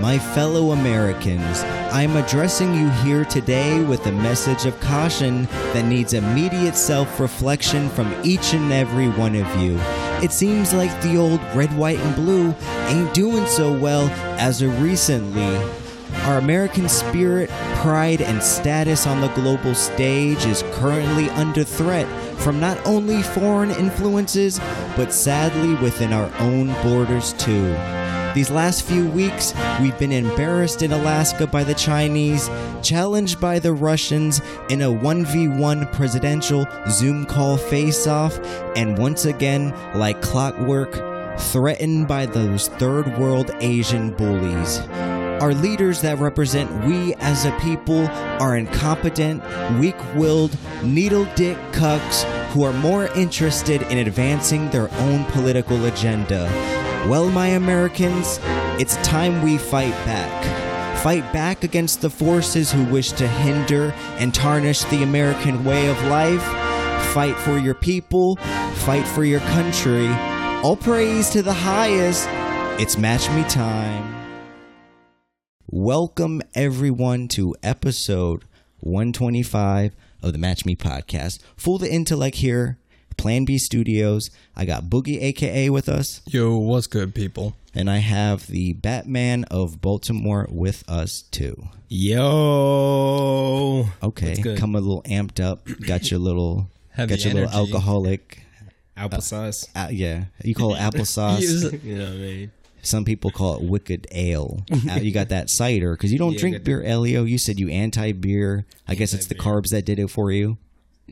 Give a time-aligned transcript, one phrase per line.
[0.00, 1.62] My fellow Americans,
[1.92, 7.90] I'm addressing you here today with a message of caution that needs immediate self reflection
[7.90, 9.78] from each and every one of you.
[10.24, 12.54] It seems like the old red, white, and blue
[12.86, 14.08] ain't doing so well
[14.38, 15.56] as of recently.
[16.22, 17.50] Our American spirit,
[17.82, 22.06] pride, and status on the global stage is currently under threat
[22.40, 24.60] from not only foreign influences,
[24.96, 27.76] but sadly within our own borders too.
[28.34, 32.48] These last few weeks, we've been embarrassed in Alaska by the Chinese,
[32.80, 38.38] challenged by the Russians in a 1v1 presidential Zoom call face off,
[38.76, 44.78] and once again, like clockwork, threatened by those third world Asian bullies.
[45.40, 48.06] Our leaders that represent we as a people
[48.38, 49.42] are incompetent,
[49.80, 56.79] weak willed, needle dick cucks who are more interested in advancing their own political agenda.
[57.08, 58.38] Well, my Americans,
[58.78, 60.98] it's time we fight back.
[60.98, 66.00] Fight back against the forces who wish to hinder and tarnish the American way of
[66.04, 66.44] life.
[67.14, 68.36] Fight for your people.
[68.84, 70.08] Fight for your country.
[70.62, 72.28] All praise to the highest.
[72.78, 74.14] It's Match Me Time.
[75.66, 78.44] Welcome, everyone, to episode
[78.80, 81.40] 125 of the Match Me podcast.
[81.56, 82.78] Fool the intellect here,
[83.20, 84.30] Plan B Studios.
[84.56, 87.54] I got Boogie, aka, with us, Yo, what's good, people?
[87.74, 91.68] and I have the Batman of Baltimore with us too.
[91.88, 93.86] Yo.
[94.02, 94.58] Okay, What's good?
[94.58, 95.66] come a little amped up.
[95.86, 98.42] Got your little, Heavy got your little alcoholic.
[98.96, 99.68] Applesauce.
[99.74, 101.82] Uh, yeah, you call it applesauce.
[101.84, 102.50] you know what I mean?
[102.82, 104.64] Some people call it wicked ale.
[104.90, 107.24] Uh, you got that cider because you don't Yeah, drink beer, Elio.
[107.24, 108.64] You said you anti beer.
[108.88, 110.56] I guess it's the carbs that did it for you.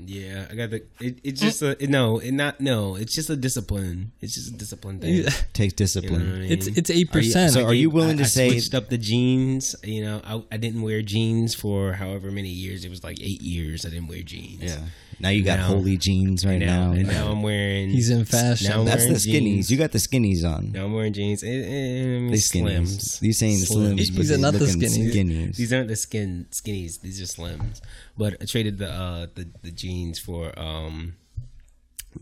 [0.07, 0.83] Yeah, I got the.
[1.01, 2.19] It, it's just a no.
[2.19, 2.95] It not no.
[2.97, 4.13] It's just a discipline.
[4.21, 5.15] It's just a discipline thing.
[5.25, 5.31] Yeah.
[5.53, 6.21] Takes You know discipline.
[6.35, 6.53] I mean?
[6.53, 7.53] It's it's eight percent.
[7.53, 9.75] so are you I- willing to I say- switched up the jeans?
[9.83, 12.85] You know, I, I didn't wear jeans for however many years.
[12.85, 13.85] It was like eight years.
[13.85, 14.63] I didn't wear jeans.
[14.63, 14.81] Yeah.
[15.21, 16.99] Now you got Now- holy jeans right And now, now.
[16.99, 17.91] and now I'm wearing.
[17.91, 18.71] He's in fashion.
[18.71, 19.55] Now I'm That's the wearing skinnies.
[19.67, 19.71] jeans.
[19.72, 20.71] You got the skinnies on.
[20.72, 21.43] Now I'm wearing jeans.
[21.43, 22.62] Eh, They skinnies.
[22.87, 23.22] slims.
[23.22, 23.95] You saying slims?
[23.99, 25.12] slims these are they not the skinnies.
[25.12, 25.56] skinnies.
[25.56, 27.01] These aren't the skin skinnies.
[27.01, 27.81] These are slims.
[28.19, 31.15] But I traded the uh the, the jeans for um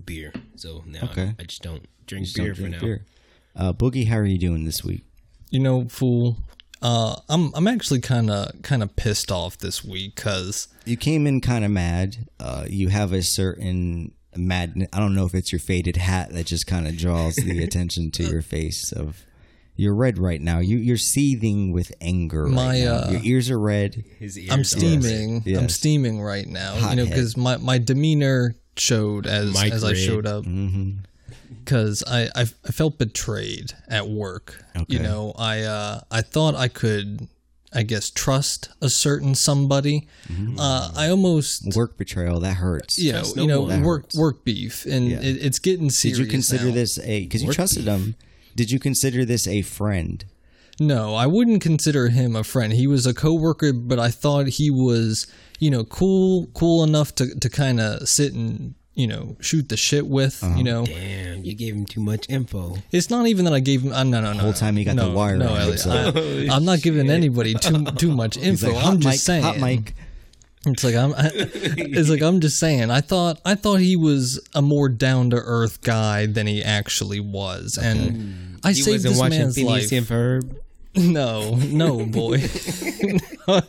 [0.04, 0.32] beer.
[0.56, 1.34] So now Okay.
[1.38, 2.80] I just don't drink Just don't beer for now.
[2.80, 3.04] beer.
[3.54, 5.04] Uh, Boogie, how are you doing this week?
[5.50, 6.36] You know, fool.
[6.82, 11.26] Uh, I'm I'm actually kind of kind of pissed off this week because You came
[11.26, 12.28] in kind of mad.
[12.38, 14.88] Uh, you have a certain madness.
[14.92, 18.10] I don't know if it's your faded hat that just kind of draws the attention
[18.12, 18.92] to your face.
[18.92, 19.24] Of
[19.76, 20.58] you're red right now.
[20.58, 22.44] You you're seething with anger.
[22.44, 22.94] right My, now.
[22.94, 24.02] uh, your ears are red.
[24.18, 25.42] His ears I'm are- steaming.
[25.44, 25.60] Yes.
[25.60, 26.90] I'm steaming right now.
[26.90, 30.44] you know, because my my demeanor showed as Mike as I showed up.
[30.44, 30.98] Mm-hmm.
[31.64, 34.62] because I, I I felt betrayed at work.
[34.88, 37.28] You know, I uh, I thought I could,
[37.72, 40.08] I guess, trust a certain somebody.
[40.28, 40.58] Mm-hmm.
[40.60, 41.74] Uh, I almost.
[41.76, 42.98] Work betrayal that hurts.
[42.98, 44.16] You know, you know, work hurts.
[44.18, 45.18] work beef, and Yeah.
[45.20, 46.18] it, it's getting serious.
[46.18, 46.74] Did you consider now.
[46.74, 48.14] this a because you Work trusted him?
[48.56, 50.24] Did you consider this a friend?
[50.80, 52.72] No, I wouldn't consider him a friend.
[52.72, 55.26] He was a coworker, but I thought he was,
[55.58, 59.76] you know, cool, cool enough to to kind of sit and you know shoot the
[59.78, 60.42] shit with.
[60.44, 60.54] Uh-huh.
[60.58, 62.76] You know, Damn, you gave him too much info.
[62.92, 63.92] It's not even that I gave him.
[63.92, 64.38] Uh, no, no, no.
[64.40, 66.16] whole time he got no, the wire No, on Elliot, himself.
[66.16, 68.74] I, I'm not giving anybody too too much He's info.
[68.74, 69.42] like, hot I'm just mic, saying.
[69.44, 69.94] hot mic.
[70.66, 71.14] It's like I'm.
[71.14, 72.90] I, it's like I'm just saying.
[72.90, 77.20] I thought I thought he was a more down to earth guy than he actually
[77.20, 80.08] was, and I He saved this watching man's Phineas life.
[80.08, 80.56] Ferb.
[80.96, 82.42] No, no, boy.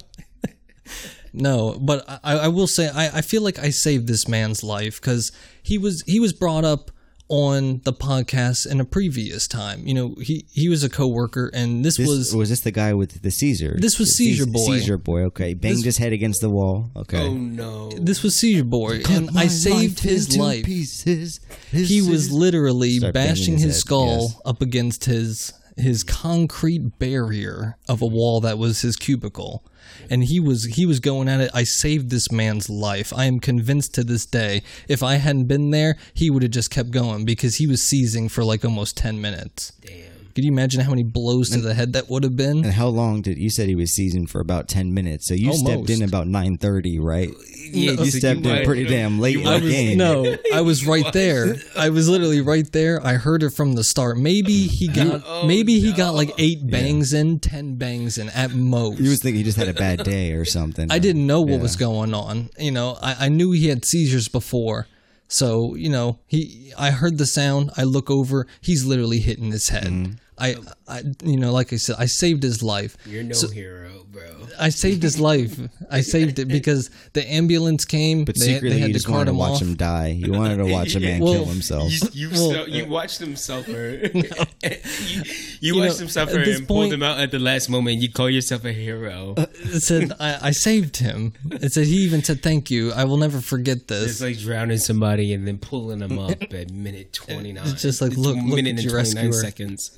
[1.34, 5.00] no, but I, I will say I, I feel like I saved this man's life
[5.00, 5.32] because
[5.62, 6.90] he was he was brought up
[7.30, 9.86] on the podcast in a previous time.
[9.86, 12.94] You know, he he was a coworker, and this, This, was was this the guy
[12.94, 13.76] with the Caesar?
[13.80, 14.78] This was Seizure Caesar- Boy.
[14.80, 15.22] Seizure boy.
[15.24, 16.92] Okay, banged This- his head against the wall.
[16.96, 17.26] Okay.
[17.28, 17.90] Oh no.
[17.92, 20.66] this was Seizure Boy, and I saved his life.
[20.66, 21.40] Pieces.
[21.72, 24.42] He was literally bashing his his, skull yes.
[24.46, 29.64] up against his his concrete barrier of a wall that was his cubicle
[30.10, 33.40] and he was he was going at it i saved this man's life i am
[33.40, 37.26] convinced to this day if i hadn't been there he would have just kept going
[37.26, 40.17] because he was seizing for like almost 10 minutes Damn.
[40.38, 42.90] Could you imagine how many blows to the head that would have been And how
[42.90, 45.26] long did you said he was seasoned for about ten minutes?
[45.28, 47.32] So you stepped in about nine thirty, right?
[47.72, 49.98] Yeah, You stepped in pretty damn late in I the was, game.
[49.98, 51.56] no, I was right there.
[51.76, 53.04] I was literally right there.
[53.04, 54.20] I heard it from the start.
[54.20, 58.52] Maybe he got, Oh, maybe he got like eight bangs in, ten bangs in at
[58.54, 59.00] most.
[59.00, 60.92] You was thinking he just had a bad day or something.
[60.92, 61.62] I didn't know what Yeah.
[61.64, 62.52] was going on.
[62.60, 64.86] You know, I, I knew he had seizures before.
[65.30, 69.70] So, you know, he I heard the sound, I look over, he's literally hitting his
[69.70, 69.88] head.
[69.88, 70.14] Mm-hmm.
[70.40, 72.96] I, um, I, you know, like I said, I saved his life.
[73.06, 74.24] You're no hero, bro.
[74.60, 75.60] I saved his life.
[75.92, 78.24] I saved it because the ambulance came.
[78.26, 79.62] But they, secretly, they had you to just wanted to watch off.
[79.62, 80.08] him die.
[80.10, 81.92] You wanted to watch a man Well, kill himself.
[81.92, 83.72] You, you, Well, so- you watched him suffer.
[84.14, 84.24] you
[84.62, 85.24] you
[85.60, 88.02] You watched know, them suffer at this and pulled him out at the last moment.
[88.02, 89.34] You call yourself a hero.
[89.38, 91.34] Uh, it said I, I saved him.
[91.52, 92.92] It said he even said thank you.
[92.94, 94.12] I will never forget this.
[94.12, 97.68] It's like drowning somebody and then pulling them up at minute 29.
[97.68, 99.42] It's just like, look- look minute at and your 29 rescuer.
[99.42, 99.98] seconds.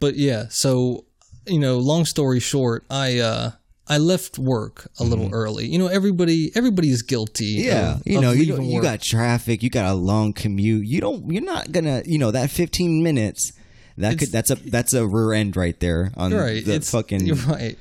[0.00, 1.04] But yeah, so
[1.46, 3.50] you know, long story short, I uh
[3.90, 5.66] I left work a little early.
[5.66, 7.58] You know, everybody everybody is guilty.
[7.58, 7.68] Mm-hmm.
[7.68, 10.86] Yeah, of- you know, you you got traffic, you got a long commute.
[10.86, 13.52] You don't, you're not gonna, you know, that 15 minutes.
[13.96, 16.64] That could, that's a, that's a rear end right there on right.
[16.64, 17.26] the it's fucking.
[17.26, 17.76] You're right.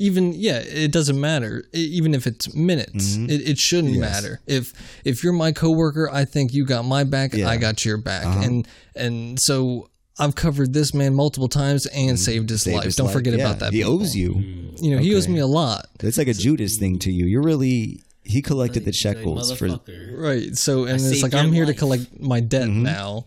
[0.00, 1.64] Even yeah, it doesn't matter.
[1.72, 3.30] Even if it's minutes, Mm-hmm.
[3.30, 4.40] it, it shouldn't matter.
[4.46, 4.72] If
[5.04, 7.34] if you're my coworker, I think you got my back.
[7.34, 7.44] Yeah.
[7.44, 7.54] Uh-huh.
[7.54, 8.66] I got your back, and
[8.96, 12.64] and so I've covered this man multiple times and saved his Mm-hmm.
[12.70, 12.84] saved life.
[12.84, 13.14] his Don't life.
[13.14, 13.72] forget Yeah, about that.
[13.72, 14.00] He people.
[14.00, 14.34] owes you.
[14.80, 15.86] You know, he owes me a lot.
[16.00, 17.26] It's like a Judas thing to you.
[17.26, 18.02] You're really.
[18.26, 19.68] He collected the Like, shekels for.
[20.12, 20.56] Right.
[20.56, 22.82] So and it's like I'm your here to collect my debt Mm-hmm.
[22.82, 23.26] now.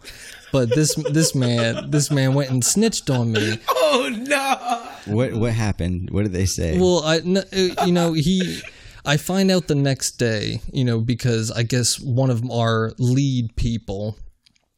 [0.51, 3.59] But this this man this man went and snitched on me.
[3.89, 5.13] Oh no!
[5.13, 6.09] What what happened?
[6.09, 6.77] What did they say?
[6.77, 8.61] Well, I n- uh, you know he
[9.05, 13.55] I find out the next day, you know, because I guess one of our lead
[13.55, 14.17] people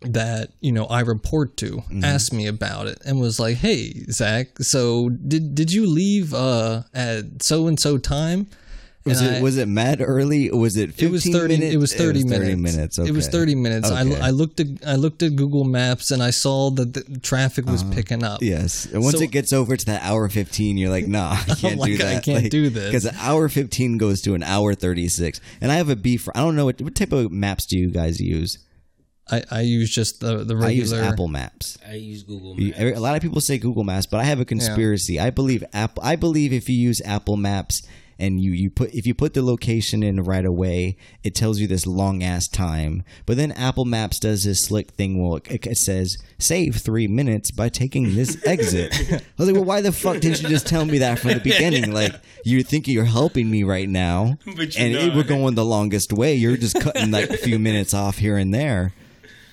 [0.02, 2.04] that you know I report to Mm-hmm.
[2.06, 6.84] asked me about it and was like, "Hey, Zach, so did did you leave uh,
[6.94, 8.48] at so and so time?"
[9.06, 10.52] was and it I- was it mad early?
[10.52, 11.58] Was it 15 It was thirty.
[11.58, 11.74] minutes?
[11.74, 12.62] It was thirty minutes.
[12.62, 12.98] minutes.
[13.00, 13.32] It was okay.
[13.38, 13.90] thirty minutes.
[13.90, 14.16] Okay.
[14.22, 17.66] I, I looked at I looked at Google Maps and I saw that the traffic
[17.66, 18.42] was picking up.
[18.42, 18.86] Yes.
[18.86, 21.78] And once So- it gets over to that hour 15, you're like, nah, I can't
[21.80, 22.18] like, do that.
[22.18, 22.86] I can't do this.
[22.88, 25.40] Because an hour 15 goes to an hour 36.
[25.62, 26.28] And I have a beef.
[26.36, 28.60] I don't know what, what type of maps do you guys use?
[29.32, 30.92] I, I use just the the I use.
[30.94, 31.78] Apple Maps.
[31.88, 32.80] I use Google Maps.
[32.80, 35.20] A lot of people say Google Maps, but I have a conspiracy.
[35.20, 36.04] I believe Apple.
[36.04, 37.82] I believe if you use Apple Maps
[38.22, 41.68] and you you put if you put the location in right away, it tells you
[41.68, 43.04] this long ass time.
[43.26, 45.22] But then Apple Maps does this slick thing.
[45.24, 48.94] Well, it, it says save three minutes by taking this exit.
[49.12, 51.40] I was like, well, why the fuck didn't you just tell me that from the
[51.44, 51.92] beginning?
[51.94, 55.16] Like you think you're helping me right now, But you're and it, not.
[55.16, 56.34] we're going the longest way.
[56.36, 58.92] You're just cutting like a few minutes off here and there.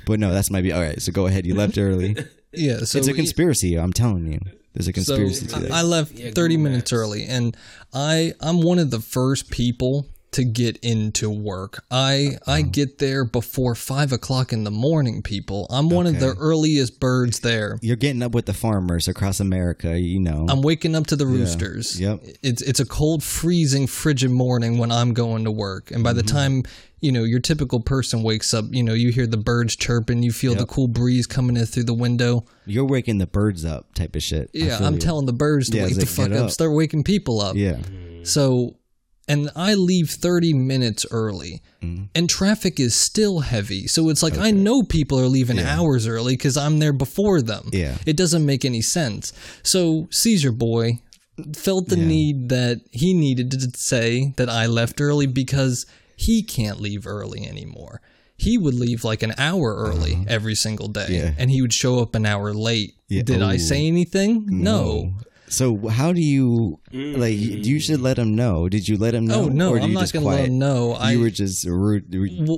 [0.07, 1.01] But no, that's my be all right.
[1.03, 1.45] So go ahead.
[1.45, 2.17] You left early.
[2.53, 3.77] Yeah, so It's a conspiracy.
[3.79, 4.41] I'm telling you.
[4.73, 5.75] There's a So conspiracy to.
[5.75, 7.01] I I left Yeah, 30 minutes Maps.
[7.03, 7.55] early and
[7.93, 11.85] I I'm one of the first people to get into work.
[11.91, 12.69] I I Uh-huh.
[12.71, 15.21] get there before five o'clock in the morning.
[15.23, 17.79] People, I'm one of the earliest birds there.
[17.83, 19.99] You're getting up with the farmers across America.
[20.01, 20.47] You know.
[20.49, 22.01] I'm waking up to the roosters.
[22.01, 22.21] Yep.
[22.43, 26.23] It's it's a cold, freezing, frigid morning when I'm going to work, and by the
[26.23, 26.37] Mm-hmm.
[26.37, 26.63] time
[27.07, 30.33] you know your typical person wakes up, you know you hear the birds chirping, you
[30.33, 32.45] feel the cool breeze coming in through the window.
[32.67, 34.51] You're waking the birds up, type of shit.
[34.53, 35.01] Yeah, I'm you.
[35.01, 36.45] telling the birds to Yeah, wake the fuck up.
[36.47, 36.51] up.
[36.51, 37.57] start waking people up.
[37.57, 37.79] Yeah.
[38.25, 38.77] So,
[39.29, 42.05] and I leave 30 minutes early, Mm-hmm.
[42.15, 43.87] and traffic is still heavy.
[43.87, 47.69] So it's like I know people are leaving hours early because I'm there before them.
[47.73, 47.97] Yeah.
[48.07, 49.33] It doesn't make any sense.
[49.63, 51.01] So, Caesar Boy
[51.55, 55.85] felt the need that he needed to say that I left early because
[56.17, 58.01] he can't leave early anymore.
[58.39, 61.13] He would leave like an hour early every single day, Uh-huh.
[61.13, 61.31] Yeah.
[61.39, 62.95] and he would show up an hour late.
[63.09, 63.23] Yeah.
[63.23, 64.45] Did I say anything?
[64.49, 65.15] No.
[65.49, 67.37] So how do you like?
[67.39, 68.69] You should let him know.
[68.69, 69.43] Did you let him know?
[69.45, 70.93] Oh no, or I'm you not going to let him know.
[70.95, 72.07] I, You were just rude.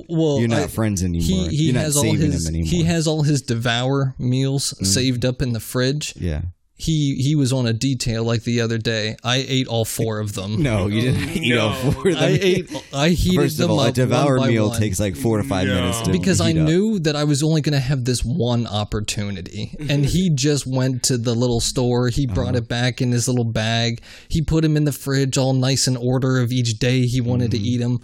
[0.09, 1.21] Well, You're not I- friends anymore.
[1.49, 2.65] He, he You're not has all his him anymore.
[2.67, 2.69] Mm.
[2.71, 6.15] he has all his devour meals saved up in the fridge.
[6.17, 6.41] Yeah.
[6.81, 9.17] He he was on a detail like the other day.
[9.21, 10.63] I ate all four of them.
[10.63, 12.23] No, you didn't eat all four of them.
[12.23, 12.83] I ate.
[12.93, 14.79] I heated First of them all, a up devour one meal one.
[14.79, 16.55] takes like four to five minutes to because I up.
[16.55, 19.75] knew that I was only going to have this one opportunity.
[19.89, 22.07] And he just went to the little store.
[22.09, 22.57] He brought Uh-huh.
[22.59, 24.01] it back in his little bag.
[24.29, 27.51] He put him in the fridge, all nice in order of each day he wanted
[27.51, 27.63] Mm-hmm.
[27.63, 27.99] to eat them.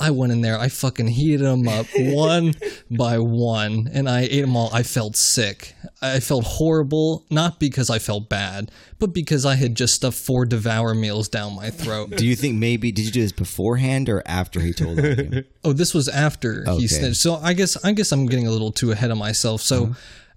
[0.00, 0.58] I went in there.
[0.58, 2.54] I fucking heated them up one
[2.90, 4.70] by one, and I ate them all.
[4.72, 5.74] I felt sick.
[6.02, 10.44] I felt horrible, not because I felt bad, but because I had just stuffed four
[10.46, 12.10] devour meals down my throat.
[12.16, 15.44] Do you think maybe did you do this beforehand or after he told you?
[15.66, 16.80] Oh, this was after Okay.
[16.82, 17.16] he snitched.
[17.16, 19.62] So I guess I guess I'm getting a little too ahead of myself.
[19.62, 19.94] So Uh-huh.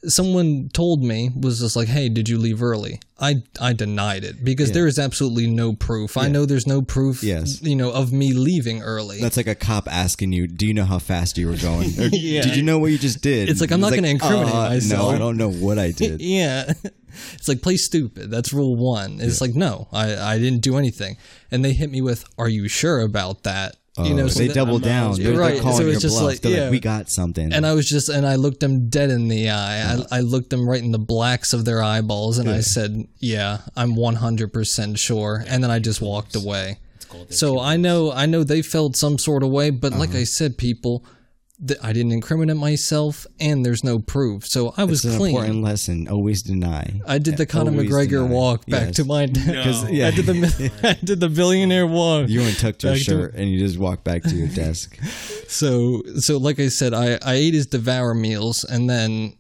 [0.10, 4.44] someone told me was just like, "Hey, did you leave early?" I I denied it
[4.44, 6.18] because there is absolutely no proof.
[6.18, 7.24] I know there's no proof.
[7.24, 7.62] Yes.
[7.64, 9.20] you know of me leaving early.
[9.20, 11.90] That's like a cop asking you, "Do you know how fast you were going?
[12.12, 12.42] Yeah.
[12.42, 15.10] Did you know what you just did?" It's like, I'm not gonna incriminate "Uh, myself."
[15.10, 16.22] No, I don't know what I did.
[16.38, 16.74] yeah.
[17.34, 18.30] It's like play stupid.
[18.30, 19.20] That's rule one.
[19.20, 21.18] It's like no, I, I didn't do anything.
[21.50, 24.48] And they hit me with, "Are you sure about that?" You know, Oh, so they
[24.48, 25.16] that- double down.
[25.16, 26.24] They're, they're calling so your just bluff.
[26.26, 26.64] like, yeah.
[26.64, 27.52] like, we got something.
[27.54, 29.94] and I was just, and I looked them dead in the eye.
[29.94, 33.60] I, I looked them right in the blacks of their eyeballs, and I said, "Yeah,
[33.76, 36.78] I'm 100 percent sure." And then I just walked away.
[37.30, 40.02] So I know, I know they felt some sort of way, but Uh-huh.
[40.02, 41.04] like I said, people,
[41.66, 45.36] th- I didn't incriminate myself, and there's no proof, so I was it's an clean.
[45.36, 46.08] important lesson.
[46.08, 47.00] Always deny.
[47.08, 48.34] I did the Conor McGregor deny.
[48.34, 48.96] walk back Yes.
[48.98, 49.88] to my No.
[49.90, 50.08] yeah.
[50.08, 52.30] I did the I did the billionaire walk.
[52.30, 54.98] You untucked your Back to- shirt and you just walked back to your desk.
[55.50, 59.38] So so like I said, I I ate his devour meals and then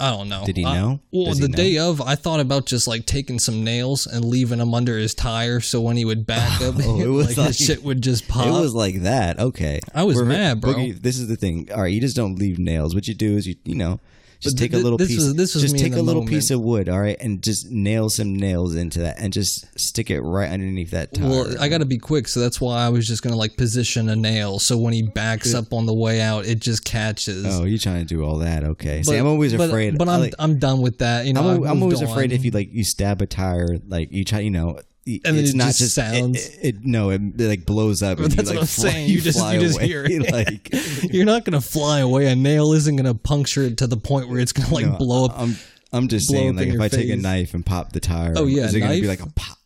[0.00, 0.44] I don't know.
[0.44, 1.00] Did he I- know?
[1.12, 1.56] well, Does the know?
[1.56, 5.14] day of, I thought about just like taking some nails and leaving them under his
[5.14, 8.02] tire, so when he would back up, Oh, it was like, like- his shit would
[8.02, 8.46] just pop.
[8.50, 9.38] It was like that.
[9.38, 9.80] Okay.
[9.94, 10.72] I was mad, bro.
[10.74, 11.68] Boogie, this is the thing.
[11.74, 12.94] All right, you just don't leave nails.
[12.94, 14.00] What you do is you you know
[14.40, 15.16] just But take a little this piece.
[15.18, 16.30] was- this was just take a little moment.
[16.30, 20.10] piece of wood, all right, and just nail some nails into that, and just stick
[20.10, 21.28] it right underneath that tire.
[21.28, 24.08] well, I got to be quick, so that's why I was just gonna like position
[24.08, 27.44] a nail, so when he backs up on the way out, it just catches.
[27.46, 28.64] oh, you trying to do all that?
[28.64, 29.02] Okay.
[29.02, 29.98] See, I'm always but- afraid.
[29.98, 31.26] But I'm like- I'm done with that.
[31.26, 34.24] You know, I'm, I'm always afraid if you like you stab a tire, like you
[34.24, 34.78] try, you know.
[35.24, 38.18] And it's it not just just sounds- It, it, no, it, like blows up.
[38.20, 39.10] That's you, what like, I'm fly- saying.
[39.10, 40.32] You just- fly you just away, hear it.
[40.32, 40.70] like
[41.12, 42.26] You're not gonna fly away.
[42.28, 45.26] A nail isn't gonna puncture it to the point where it's gonna like No, blow
[45.26, 45.32] up.
[45.38, 45.56] I'm
[45.92, 48.64] I'm just saying, like if I take a knife and pop the tire, Oh, yeah,
[48.64, 49.58] is it gonna be like a pop?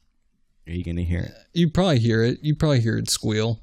[0.67, 1.33] Are you gonna hear it?
[1.53, 2.39] You probably hear it.
[2.43, 3.61] You probably hear it squeal.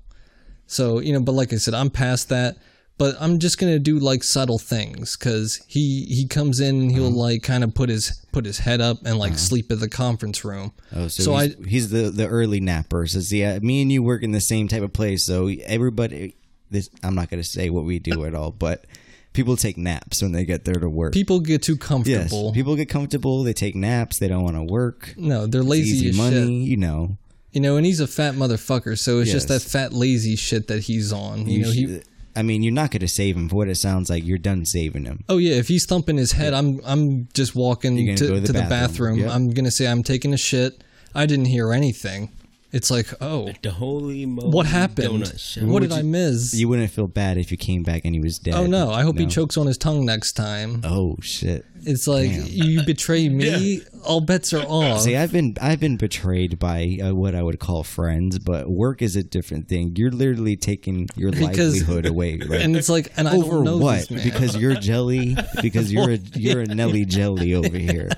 [0.67, 2.57] So you know, but like I said, I'm past that.
[3.01, 7.07] But I'm just gonna do like subtle things because he he comes in and he'll
[7.07, 7.15] Uh-huh.
[7.15, 10.45] like kind of put his put his head up and like sleep at the conference
[10.45, 10.71] room.
[10.95, 13.07] Oh, so, So he's, he's the the early napper.
[13.07, 16.35] Says, yeah, me and you work in the same type of place, so everybody.
[16.69, 18.85] This I'm not gonna say what we do at all, but
[19.33, 21.11] people take naps when they get there to work.
[21.13, 22.45] People get too comfortable.
[22.45, 23.41] yes, people get comfortable.
[23.43, 24.19] They take naps.
[24.19, 25.15] They don't want to work.
[25.17, 26.69] no, they're It's lazy easy as money, shit.
[26.69, 27.17] you know.
[27.51, 30.83] You know, and he's a fat motherfucker, so it's just that fat lazy shit that
[30.83, 31.47] he's on.
[31.49, 32.01] You, You know, he
[32.35, 33.49] I mean, you're not gonna save him.
[33.49, 35.23] For what it sounds like, you're done saving him.
[35.29, 38.45] Oh yeah, if he's thumping his head, I'm I'm just walking You're to, gonna go
[38.47, 39.19] to, the bathroom.
[39.19, 39.31] Yep.
[39.31, 40.83] I'm gonna say I'm taking a shit.
[41.13, 42.29] I didn't hear anything.
[42.73, 45.23] It's like, oh, The holy moly what happened?
[45.23, 45.61] donut.
[45.67, 46.53] What did would I miss?
[46.53, 48.53] You wouldn't feel bad if you came back and he was dead.
[48.53, 50.79] oh no, I hope he chokes on his tongue next time.
[50.85, 51.65] Oh shit.
[51.81, 52.45] It's like Damn.
[52.47, 55.01] you betray me, all bets are off.
[55.01, 59.01] See, I've been I've been betrayed by uh, what I would call friends, but work
[59.01, 59.95] is a different thing.
[59.95, 62.39] You're literally taking your Because- livelihood away.
[62.47, 62.61] Right?
[62.61, 63.99] and it's like, and I over don't know what?
[64.07, 64.23] this man.
[64.23, 65.35] Because you're jelly.
[65.61, 68.09] Because you're a you're a Nelly jelly over here.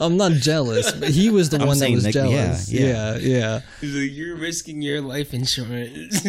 [0.00, 2.72] I'm not jealous, but he was the I'm one that saying, was like, yeah, jealous.
[2.72, 2.86] yeah.
[2.86, 3.60] yeah, yeah.
[3.80, 6.26] He's like, you're risking your life insurance.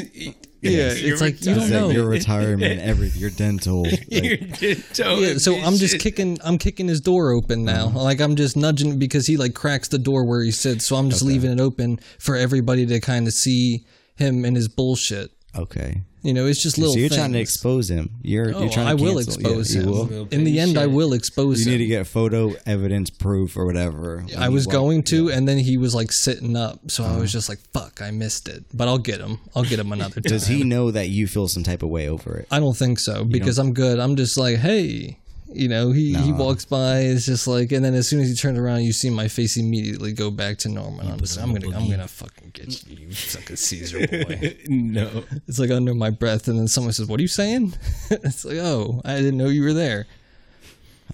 [0.72, 1.90] Yeah, You're it's like, you don't know.
[1.90, 3.84] your retirement, everything, your dental.
[3.84, 4.08] Like,
[4.60, 6.02] just Yeah, so I'm just shit.
[6.02, 6.38] kicking.
[6.44, 7.88] I'm kicking his door open now.
[7.88, 8.04] Uh-huh.
[8.04, 10.86] Like I'm just nudging because he like cracks the door where he sits.
[10.88, 14.68] So I'm just leaving it open for everybody to kind of see him and his
[14.68, 15.32] bullshit.
[15.56, 16.02] okay.
[16.24, 16.94] You know, it's just little.
[16.94, 17.20] So you're things.
[17.20, 18.10] trying to expose him.
[18.22, 19.92] You're Oh, you're trying to I will cancel- expose yeah, him.
[19.92, 20.06] Will.
[20.06, 21.68] Will In the pay end, I will expose him.
[21.68, 21.80] You him.
[21.80, 24.26] need to get photo evidence, proof, or whatever.
[24.38, 27.16] I was walk- going to, and then he was like sitting up, so Uh-huh.
[27.16, 29.40] I was just like, "Fuck, I missed it." But I'll get him.
[29.54, 30.24] I'll get him another time.
[30.32, 32.48] Does he know that you feel some type of way over it?
[32.50, 34.00] I don't think so because I'm good.
[34.00, 35.18] I'm just like, hey,
[35.56, 37.00] you know, he, he walks by.
[37.00, 39.58] It's just like, and then as soon as he turns around, you see my face
[39.58, 41.08] immediately go back to normal.
[41.08, 44.58] I'm just, I'm gonna, I'm gonna fucking get you, you fucking Caesar boy.
[44.68, 45.24] no.
[45.48, 47.74] it's like under my breath, and then someone says, "What are you saying?"
[48.12, 50.06] it's like, oh, I didn't know you were there.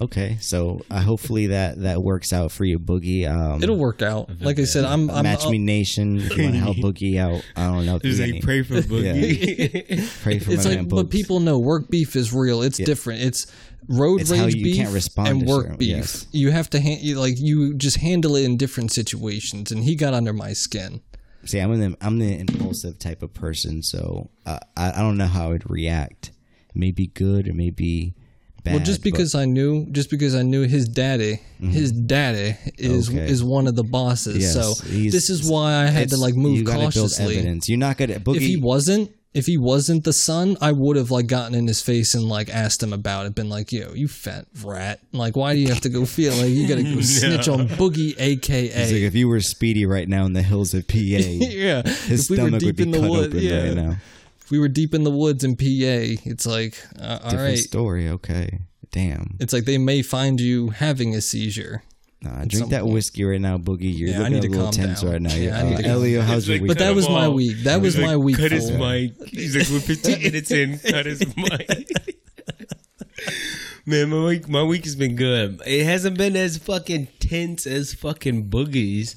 [0.02, 3.28] Okay, so uh, hopefully that that works out for you, Boogie.
[3.28, 4.30] Um, It'll work out.
[4.40, 6.16] Like I said, I'm, I'm Match Me Nation.
[6.16, 7.96] If you want to help Boogie out, I don't know.
[7.96, 10.22] if He's there's like, any- pray for Boogie.
[10.22, 12.62] pray for It's my like, man but people know work beef is real.
[12.62, 13.20] It's different.
[13.22, 13.46] It's
[13.90, 15.88] road It's rage you beef can't respond and work certain- beef.
[15.88, 16.26] yes.
[16.32, 20.14] You have to you, like you just handle it in different situations, and he got
[20.14, 21.00] under my skin.
[21.44, 25.26] See, I'm an I'm the impulsive type of person, so uh, I I don't know
[25.26, 26.30] how I'd react.
[26.74, 28.14] Maybe good or maybe
[28.62, 28.74] bad.
[28.76, 33.08] Well, just but- because I knew, just because I knew his daddy, his daddy is
[33.08, 33.18] Mm-hmm.
[33.18, 33.30] Okay.
[33.32, 34.36] is one of the bosses.
[34.38, 37.24] Yes, so this is why I had to like move you cautiously.
[37.26, 37.68] Build evidence.
[37.68, 38.36] You're not gonna Boogie.
[38.36, 41.80] If he wasn't, if he wasn't the son, I would have like gotten in his
[41.80, 43.34] face and like asked him about it.
[43.34, 45.00] Been like, "Yo, you fat rat!
[45.12, 48.16] Like, why do you have to go feel like you gotta go snitch on Boogie,
[48.16, 51.82] He's like, aka?" if you were Speedy right now in the hills of PA, yeah,
[51.82, 53.62] his if we were stomach deep would be in the cut wood, open yeah.
[53.62, 53.96] right now.
[54.40, 57.58] If we were deep in the woods in PA, it's like, uh, all Different right.
[57.58, 58.08] story.
[58.08, 58.60] Okay,
[58.90, 59.36] damn.
[59.38, 61.84] It's like they may find you having a seizure.
[62.22, 62.92] Nah, drink that point.
[62.92, 63.96] whiskey right now, Boogie.
[63.96, 65.10] You're Yeah, I looking need a to little calm tense down.
[65.12, 65.34] right now.
[65.34, 66.68] Yeah, I Uh, need to calm Elio, how's It's your like- week?
[66.68, 67.56] But that was my week.
[67.64, 68.36] That was He's my week.
[68.36, 68.78] Cut his full.
[68.78, 69.12] mic.
[69.28, 70.78] He's like, we're 15 minutes in.
[70.80, 71.88] Cut his mic.
[73.86, 75.60] Man, my week, my week has been good.
[75.66, 79.14] It hasn't been as fucking tense as fucking boogies,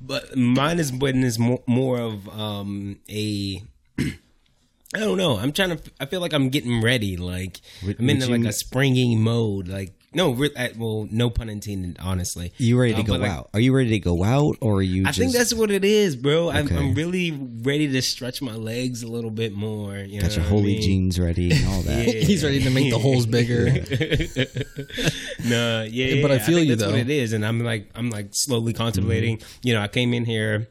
[0.00, 3.62] but mine has been is more, more of um, a
[3.98, 5.38] I don't know.
[5.38, 5.82] I'm trying to.
[5.98, 7.16] I feel like I'm getting ready.
[7.16, 9.66] Like Would- I'm in like you- a springing mode.
[9.68, 11.96] Like no, re- I- well, no pun intended.
[12.00, 13.50] Honestly, You ready to Um, go but, like, out?
[13.54, 15.02] Are you ready to go out, or are you?
[15.02, 16.50] I just, think that's what it is, bro.
[16.50, 19.96] I'm, I'm really ready to stretch my legs a little bit more.
[19.96, 20.82] You got know your what I holy mean?
[20.82, 22.06] jeans ready and all that.
[22.06, 22.12] Yeah.
[22.24, 23.64] He's ready to make the holes bigger.
[25.44, 26.90] no, yeah, But I yeah, feel think you, that's though.
[26.90, 29.40] what it is, and I'm like, I'm like slowly contemplating.
[29.62, 30.68] You know, I came in here.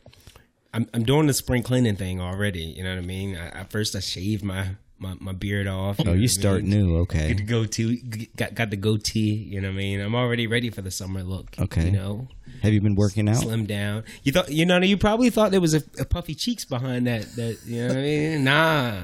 [0.74, 2.62] I'm, I'm doing the spring cleaning thing already.
[2.64, 3.36] You know what I mean?
[3.36, 4.70] I, at first, I shaved my,
[5.02, 6.00] my, my beard off.
[6.06, 6.98] Oh, you start new.
[7.00, 7.30] Okay.
[7.30, 9.34] Get the goatee, got got the goatee.
[9.34, 10.00] You know what I mean?
[10.00, 11.56] I'm already ready for the summer look.
[11.60, 11.86] Okay.
[11.86, 12.28] you know,
[12.62, 13.38] Have you been working out?
[13.38, 14.04] slim down.
[14.24, 17.24] You thought, you know, you probably thought there was a, a puffy cheeks behind that.
[17.36, 18.44] That you know what I mean?
[18.44, 19.04] Nah,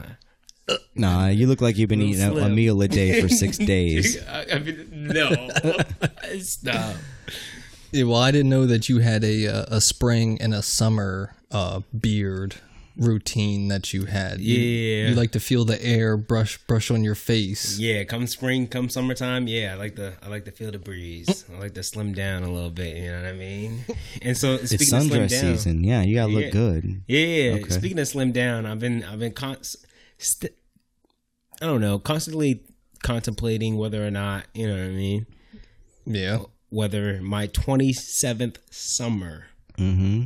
[0.95, 4.21] Nah, you look like you've been eating a, a meal a day for six days.
[4.27, 5.29] I, I mean, no,
[6.39, 6.95] stop.
[7.91, 11.33] Yeah, well, I didn't know that you had a uh, a spring and a summer
[11.51, 12.55] uh, beard
[12.97, 14.39] routine that you had.
[14.41, 15.09] You- Yeah.
[15.09, 17.77] you, like to feel the air brush brush on your face.
[17.79, 21.45] Yeah, come spring, come summertime, yeah, I like the I like to feel the breeze.
[21.53, 22.97] I like to slim down a little bit.
[22.97, 23.85] You know what I mean?
[24.21, 25.83] And so It's speaking of slim sundress down, season.
[25.83, 26.39] Yeah, you gotta Yeah.
[26.39, 27.01] look good.
[27.07, 27.51] Yeah.
[27.61, 27.69] Okay.
[27.69, 29.57] Speaking of slim down, I've been I've been con-
[30.17, 30.53] st-
[31.61, 32.61] I don't know, constantly
[33.03, 35.25] contemplating whether or not you know what I mean,
[36.05, 36.39] Yeah.
[36.69, 39.45] whether my twenty seventh summer
[39.77, 40.23] Mm-hmm.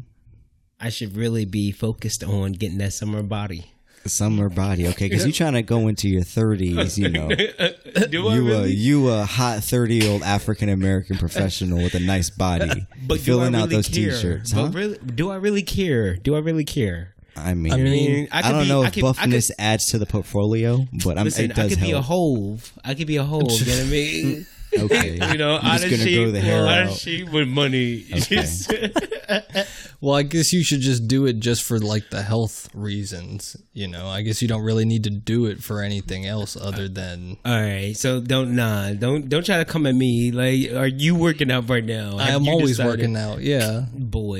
[0.81, 3.65] I should really be focused on getting that summer body.
[4.07, 5.07] Summer body, okay?
[5.07, 7.29] Because you're trying to go into your 30s, you know.
[8.07, 8.73] Do I You a really?
[8.73, 13.53] you a hot 30 year old African American professional with a nice body, but filling
[13.53, 14.09] I out those care?
[14.09, 14.69] t-shirts, huh?
[14.73, 16.15] really, do I really care?
[16.15, 17.13] Do I really care?
[17.35, 19.17] I mean, I I, mean, I could don't be- know I if could- I could-
[19.29, 22.05] buffness adds to the portfolio, but I'm, Listen, it does I could be a help.
[22.07, 22.73] Hov.
[22.83, 23.51] I could be a Hov.
[23.51, 24.45] you know what I mean?
[24.79, 26.97] okay, You know, You're out just gonna shape, grow the hair out of out.
[26.97, 28.05] shape with money.
[30.01, 33.55] Well, I guess you should just do it just for like the health reasons.
[33.71, 36.87] You know, I guess you don't really need to do it for anything else other
[36.87, 37.37] than.
[37.45, 40.31] All right, so don't nah, don't don't try to come at me.
[40.31, 42.17] Like, are you working out right now?
[42.17, 43.41] I am always decided- working out.
[43.41, 44.39] Yeah, Boy,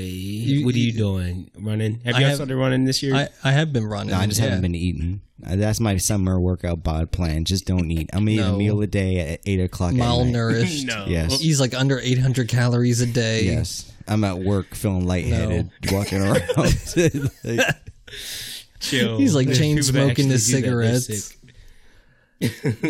[0.64, 1.50] what are you doing?
[1.58, 2.00] Running?
[2.04, 3.14] Have I you have- started running this year?
[3.14, 4.10] I I have been running.
[4.10, 4.46] No, I just yeah.
[4.46, 5.20] haven't been eating.
[5.46, 7.44] Uh, That's my summer workout bod plan.
[7.44, 8.10] Just don't eat.
[8.12, 8.54] I'm eating No.
[8.54, 9.90] a meal a day at eight o'clock.
[9.92, 10.06] At night.
[10.08, 10.84] malnourished.
[10.86, 11.04] no.
[11.08, 11.40] Yes.
[11.40, 13.44] He's like under 800 calories a day.
[13.44, 16.42] Yes, I'm at work feeling lightheaded, walking around.
[17.44, 17.60] Like,
[18.80, 19.16] Chill.
[19.18, 21.06] He's like There's chain smoking his actually do that.
[21.06, 21.36] They're cigarettes.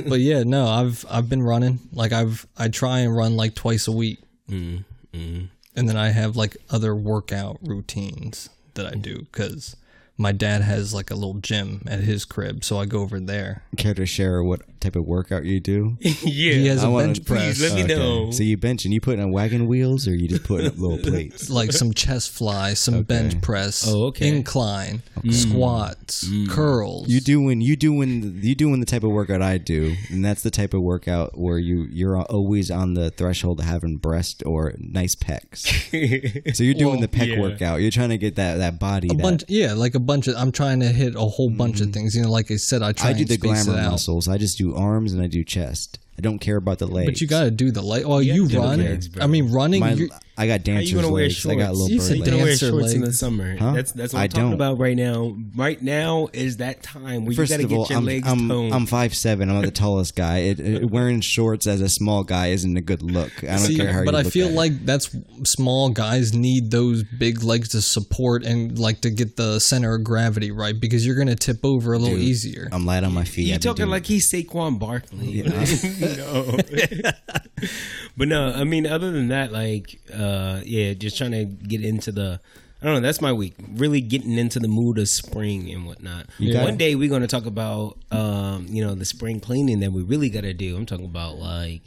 [0.09, 1.79] But yeah, no, I've I've been running.
[1.93, 4.19] Like I've I try and run like twice a week,
[4.51, 5.49] Mm, mm.
[5.77, 9.77] and then I have like other workout routines that I do because
[10.19, 13.63] my dad has like a little gym at his crib, so I go over there.
[13.77, 15.97] care to share what type of workout you do?
[16.01, 16.13] yeah.
[16.55, 17.95] He has I a wanna- bench press, Please let me Okay.
[17.97, 18.31] know.
[18.31, 20.99] So you bench and you put on wagon wheels, or you just putting up little
[21.11, 21.49] plates?
[21.51, 24.29] like some chest fly, some bench press, Oh, okay.
[24.29, 25.33] incline, mm.
[25.33, 26.49] squats, mm.
[26.49, 27.09] curls.
[27.09, 30.51] You doing you doing you doing the type of workout I do, and that's the
[30.51, 35.15] type of workout where you you're always on the threshold of having breast or nice
[35.15, 35.63] pecs.
[36.55, 37.41] So you're doing Well, the pec yeah.
[37.41, 37.81] workout.
[37.81, 39.09] You're trying to get that that body.
[39.11, 40.37] a that, bunch, yeah, like a bunch of.
[40.37, 41.95] I'm trying to hit a whole bunch of mm.
[41.95, 42.15] things.
[42.15, 43.11] You know, like I said, I try.
[43.11, 44.29] I do the glamour muscles.
[44.29, 45.99] I just do arms and I do chest.
[46.19, 47.07] I don't care about the legs.
[47.07, 48.05] But you got to do the leg.
[48.07, 48.79] Well, Yeah, you run.
[48.81, 49.09] legs.
[49.21, 49.81] I mean, running.
[49.81, 49.97] My,
[50.37, 51.35] I got How dancers you gonna wear legs.
[51.37, 51.55] shorts?
[51.57, 52.31] I got little You bird said You legs.
[52.31, 53.57] gonna wear Dancer shorts in the summer?
[53.59, 53.73] Huh?
[53.73, 54.53] That's that's what I I'm talking don't.
[54.55, 55.37] about right now.
[55.55, 58.29] Right now is that time where First you gotta of get all, your I'm legs
[58.29, 58.73] I'm, toned.
[58.75, 59.51] I'm five seven.
[59.51, 60.39] I'm not the tallest guy.
[60.39, 63.31] It, it- wearing shorts as a small guy isn't a good look.
[63.45, 64.57] I don't See, care how but you I look feel at it.
[64.57, 69.59] like that's small guys need those big legs to support and like to get the
[69.61, 72.69] center of gravity right because you're gonna tip over a little Dude, easier.
[72.73, 73.49] I'm light on my feet.
[73.49, 75.43] you I've talking like he's Saquon Barkley?
[76.03, 76.57] no,
[78.17, 78.53] but no.
[78.53, 82.41] I mean, other than that, like, uh, yeah, just trying to get into the.
[82.81, 83.01] I don't know.
[83.01, 83.55] That's my week.
[83.75, 86.27] Really getting into the mood of spring and whatnot.
[86.53, 89.93] got One day we're going to talk about, um, you know, the spring cleaning that
[89.93, 90.77] we really got to do.
[90.77, 91.83] I'm talking about like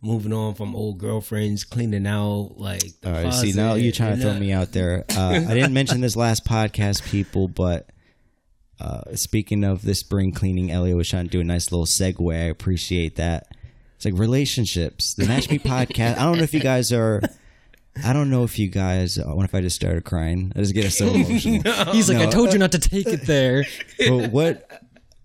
[0.00, 3.00] moving on from old girlfriends, cleaning out like.
[3.02, 5.04] The All right, see now you're trying to throw me out there.
[5.16, 7.88] Uh, I didn't mention this last podcast, people, but
[8.82, 12.34] uh, speaking of this spring cleaning, Elliot was trying to do a nice little segue.
[12.34, 13.46] I appreciate that.
[13.94, 15.14] It's like relationships.
[15.14, 16.18] The Match Me podcast.
[16.18, 17.22] I don't know if you guys are.
[18.04, 19.20] I don't know if you guys.
[19.20, 20.52] I wonder if I just started crying.
[20.56, 21.62] I just get so emotional.
[21.92, 23.64] He's like, I told you not to take it there.
[23.98, 24.81] but what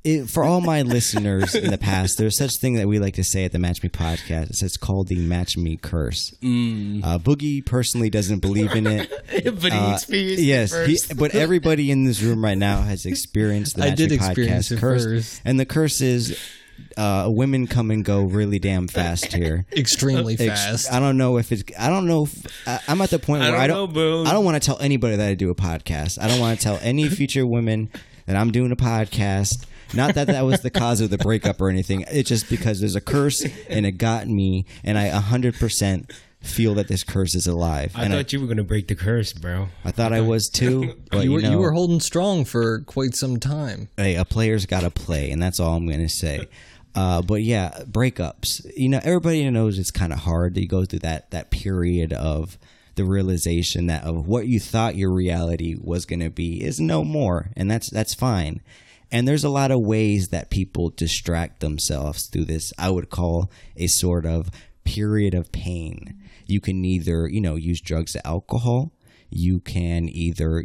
[0.07, 3.23] it, for all my listeners in the past, there's such thing that we like to
[3.23, 4.49] say at the Match Me podcast.
[4.49, 6.33] It's, it's called the Match Me curse.
[6.41, 9.09] Uh, Boogie personally doesn't believe in it.
[9.61, 13.05] but he Uh, experienced yes, it he, but everybody in this room right now has
[13.05, 15.41] experienced the I Match did Me experience podcast curse, first.
[15.45, 16.39] and the curse is
[16.95, 19.65] uh, women come and go really damn fast here.
[19.75, 20.93] Extremely Ex- fast.
[20.93, 21.63] I don't know if it's.
[21.77, 22.23] I don't know.
[22.23, 24.27] If, I, I'm at the point where I don't don't.
[24.27, 26.21] I don't want to tell anybody that I do a podcast.
[26.21, 27.89] I don't want to tell any future women
[28.27, 29.65] that I'm doing a podcast.
[29.93, 32.05] Not that that was the cause of the breakup or anything.
[32.09, 36.87] It's just because there's a curse and it got me, and I 100% feel that
[36.87, 37.93] this curse is alive.
[37.95, 39.67] I and thought you were gonna break the curse, bro.
[39.83, 40.95] I, I thought I was too.
[41.11, 43.89] But you were know, you were holding strong for quite some time.
[43.97, 46.47] hey, a player's got to play, and that's all I'm going to say.
[46.93, 48.65] Uh, but yeah, breakups.
[48.75, 50.57] You know, everybody knows it's kind of hard.
[50.57, 52.57] You go through that that period of
[52.95, 57.03] the realization that of what you thought your reality was going to be is no
[57.03, 58.61] more, and that's that's fine.
[59.11, 62.73] And there's a lot of ways that people distract themselves through this.
[62.77, 64.49] I would call a sort of
[64.83, 66.21] period of pain.
[66.45, 68.91] You can either, you know, use drugs or alcohol
[69.29, 70.63] you can either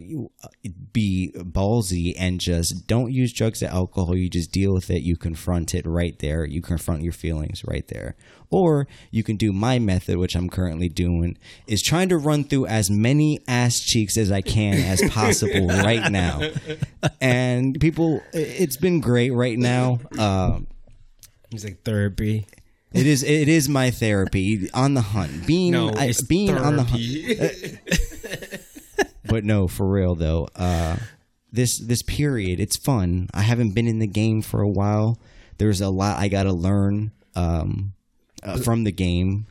[0.93, 4.17] be ballsy and just don't use drugs or alcohol.
[4.17, 5.03] You just deal with it.
[5.03, 6.45] You confront it right there.
[6.45, 8.17] You confront your feelings right there.
[8.51, 12.67] Or you can do my method, which I'm currently doing, is trying to run through
[12.67, 16.41] as many ass cheeks as I can as possible right now.
[17.21, 20.01] And people, it's been great right now.
[20.19, 20.61] Uh,
[21.51, 22.47] He's like therapy.
[22.95, 25.47] It is it is my therapy on the hunt.
[25.47, 28.61] Being No, I, it's being on the hunt.
[29.25, 30.49] but no, for real though.
[30.55, 30.97] Uh,
[31.53, 33.29] this this period, it's fun.
[33.35, 35.19] I haven't been in the game for a while.
[35.59, 37.93] There's a lot I got to learn um,
[38.43, 39.47] uh, from the game.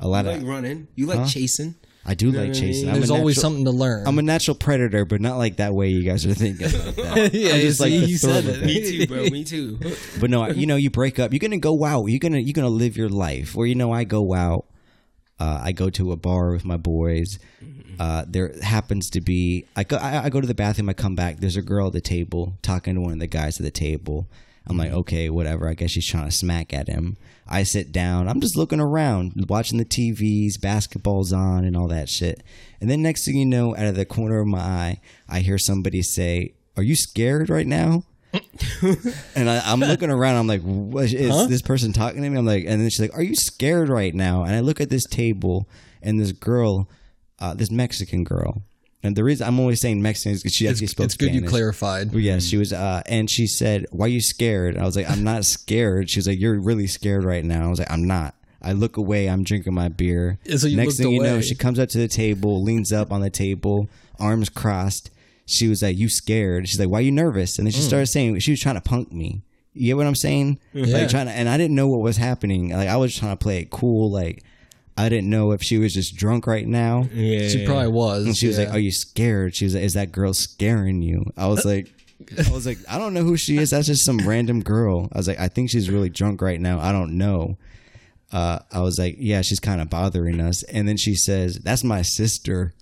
[0.00, 0.88] A lot You of running.
[0.94, 1.76] You like chasing.
[2.04, 2.86] I do know like what I chasing.
[2.86, 2.94] mean?
[2.94, 4.06] I'm There's always something to learn.
[4.08, 6.66] I'm a natural predator, but not like that way you guys are thinking.
[7.12, 8.64] Like yeah, I'm just like see, the he thrill said it.
[8.64, 9.22] Me too, bro.
[9.24, 9.78] Me too.
[10.20, 11.32] But no, you know, you break up.
[11.32, 12.06] You're gonna go out.
[12.06, 13.54] You're gonna you're gonna live your life.
[13.54, 14.66] Where you know, I go out.
[15.38, 17.38] Uh, I go to a bar with my boys.
[17.98, 20.88] Uh, there happens to be I go I, I go to the bathroom.
[20.88, 21.38] I come back.
[21.38, 24.28] There's a girl at the table talking to one of the guys at the table.
[24.66, 25.68] I'm like, okay, whatever.
[25.68, 27.16] I guess she's trying to smack at him.
[27.48, 28.28] I sit down.
[28.28, 32.42] I'm just looking around, watching the TVs, basketball's on, and all that shit.
[32.80, 35.58] And then next thing you know, out of the corner of my eye, I hear
[35.58, 38.04] somebody say, "Are you scared right now?"
[39.34, 40.36] and I, I'm looking around.
[40.36, 42.38] I'm like, what, is this person talking to me?
[42.38, 44.88] I'm like, and then she's like, "Are you scared right now?" And I look at
[44.88, 45.68] this table,
[46.00, 46.88] and this girl,
[47.40, 48.62] uh, this Mexican girl,
[49.02, 51.34] and the reason I'm always saying Mexican is because she It's, actually spoke it's good
[51.34, 52.12] you clarified.
[52.14, 55.24] Yes, she was, uh, and she said, "Why are you scared?" I was like, "I'm
[55.24, 58.34] not scared." She was like, "You're really scared right now." I was like, "I'm not."
[58.64, 59.28] I look away.
[59.28, 60.38] I'm drinking my beer.
[60.56, 63.30] So Next thing you know, she comes up to the table, leans up on the
[63.30, 63.88] table,
[64.20, 65.10] arms crossed.
[65.46, 67.86] She was like, "You scared?" She's like, "Why are you nervous?" And then she Hmm.
[67.88, 69.42] started saying she was trying to punk me.
[69.74, 70.58] You get what I'm saying?
[70.74, 70.98] Yeah.
[70.98, 72.68] Like trying to, and I didn't know what was happening.
[72.70, 74.10] Like I was trying to play it cool.
[74.10, 74.44] Like
[74.96, 77.08] I didn't know if she was just drunk right now.
[77.12, 77.48] Yeah.
[77.48, 78.26] She probably was.
[78.26, 78.66] And she was yeah.
[78.66, 81.92] like, "Are you scared?" She was like, "Is that girl scaring you?" I was like,
[82.46, 83.70] "I was like, I don't know who she is.
[83.70, 86.78] That's just some random girl." I was like, "I think she's really drunk right now.
[86.78, 87.56] I don't know."
[88.32, 91.84] Uh, I was like, "Yeah, she's kind of bothering us." And then she says, "That's
[91.84, 92.74] my sister."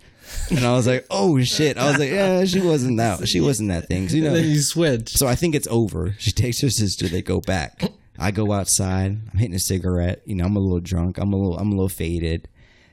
[0.50, 3.28] And I was like, "Oh shit!" I was like, "Yeah, she wasn't that.
[3.28, 5.10] She wasn't that thing." You know, then you switch.
[5.10, 6.14] so I think it's over.
[6.18, 7.08] She takes her sister.
[7.08, 7.82] They go back.
[8.20, 9.18] I go outside.
[9.32, 10.20] I'm hitting a cigarette.
[10.26, 11.18] You know, I'm a little drunk.
[11.18, 11.58] I'm a little.
[11.58, 12.48] I'm a little faded.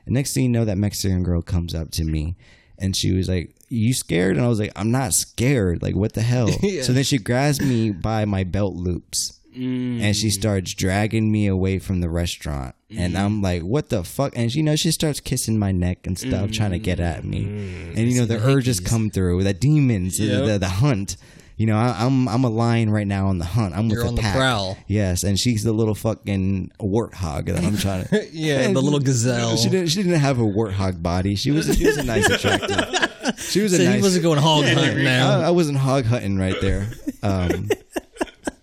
[0.06, 2.34] And next thing you know, that Mexican girl comes up to me,
[2.78, 5.82] and she was like, "You scared?" And I was like, "I'm not scared.
[5.82, 6.82] Like, what the hell?" Yeah.
[6.82, 9.34] So then she grabs me by my belt loops.
[9.54, 10.32] And she mm.
[10.32, 13.42] starts dragging me away from the restaurant, and I'm mm.
[13.42, 16.70] like, "What the fuck?" And you know, she starts kissing my neck and stuff, trying
[16.70, 17.44] to get at me.
[17.44, 17.96] Mm.
[17.96, 21.16] And you know, the urges come through, the demons, the, the, the hunt.
[21.58, 23.74] You know, I, I'm I'm a lion right now on the hunt.
[23.76, 24.36] I'm with You're the on the pack.
[24.36, 24.78] prowl.
[24.86, 28.28] Yes, and she's the little fucking warthog that I'm trying to.
[28.32, 29.56] Yeah, the little gazelle.
[29.56, 29.88] She didn't.
[29.88, 31.34] She didn't have a warthog body.
[31.34, 31.66] She was.
[31.76, 33.36] She was a nice, attractive.
[33.40, 33.96] She was a So nice.
[33.96, 35.40] he wasn't going hog hunting now.
[35.40, 36.86] I, I wasn't hog hunting right there.
[37.24, 37.68] Um,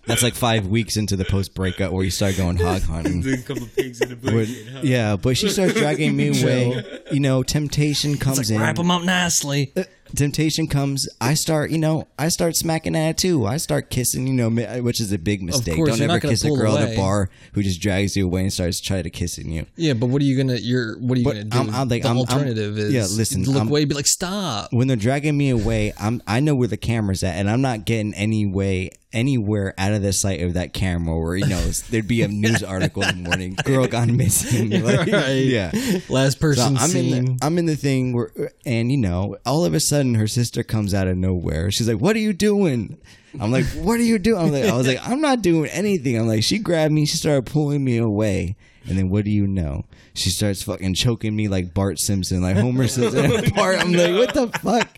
[0.06, 3.26] that's like five weeks into the post breakup where you start going hog hunting.
[3.30, 4.66] a couple pigs in a But, blanket.
[4.72, 4.80] huh?
[4.84, 6.82] yeah, but she starts dragging me away.
[7.12, 8.60] You know, temptation comes in.
[8.60, 9.74] Wrap them up nicely.
[10.14, 13.46] Temptation comes, I start, you know, I start smacking at it too.
[13.46, 14.50] I start kissing, you know,
[14.82, 15.76] which is a big mistake.
[15.76, 18.52] course, Don't ever kiss a girl at a bar who just drags you away and
[18.52, 19.66] starts trying to kissing you.
[19.76, 20.56] Yeah, but what are you gonna?
[20.56, 21.58] You're what are you But gonna do?
[21.58, 24.06] I'm- I'm like- the I'm- I'm- alternative is yeah, listen, look I'm- away, be like,
[24.06, 24.72] stop.
[24.72, 27.84] When they're dragging me away, I'm I know where the camera's at, and I'm not
[27.84, 32.06] getting any way anywhere out of the sight of that camera where you know there'd
[32.06, 34.70] be a news article in the morning, girl gone missing.
[34.84, 35.30] Like, Right.
[35.46, 35.70] Yeah.
[36.08, 37.24] Last So person I'm in seen.
[37.24, 38.30] the I'm in the thing where,
[38.64, 41.70] and you know, all of a sudden her sister comes out of nowhere.
[41.70, 42.98] She's like, "What are you doing?"
[43.40, 46.18] I'm like, "What are you doing?" I'm like, I was like, "I'm not doing anything."
[46.18, 49.46] I'm like, she grabbed me, she started pulling me away, and then what do you
[49.46, 49.84] know?
[50.14, 53.30] She starts fucking choking me like Bart Simpson, like Homer Simpson.
[53.54, 54.88] Bart, I'm like, "What the fuck?"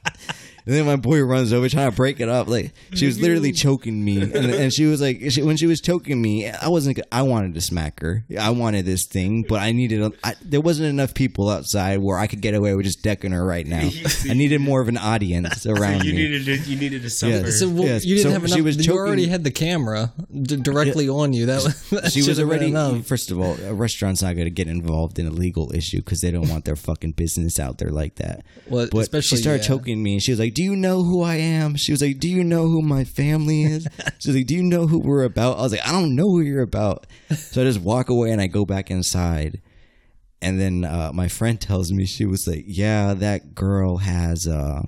[0.68, 2.46] And then my boy runs over trying to break it up.
[2.46, 5.80] Like she was literally choking me, and, and she was like, she, when she was
[5.80, 7.00] choking me, I wasn't.
[7.10, 8.26] I wanted to smack her.
[8.38, 10.02] I wanted this thing, but I needed.
[10.02, 13.32] A, I, there wasn't enough people outside where I could get away with just decking
[13.32, 13.88] her right now.
[14.28, 16.28] I needed more of an audience around you me.
[16.28, 17.32] needed to, you needed to suffer.
[17.32, 17.60] Yes.
[17.60, 18.54] So well, Yes, you didn't so have enough.
[18.54, 21.46] she was you already had the camera d- directly on you.
[21.46, 22.68] That, that she was already.
[22.68, 23.06] enough.
[23.06, 26.20] First of all, a restaurant's not going to get involved in a legal issue because
[26.20, 28.44] they don't want their fucking business out there like that.
[28.68, 29.68] Well, but especially, she started yeah.
[29.68, 32.18] choking me, and she was like, "Do you know who I am?" She was like,
[32.18, 33.86] "Do you know who my family is?"
[34.18, 36.28] she was like, "Do you know who we're about?" I was like, "I don't know
[36.28, 39.62] who you're about." So I just walk away and I go back inside.
[40.42, 44.82] And then uh, my friend tells me she was like, "Yeah, that girl has, uh,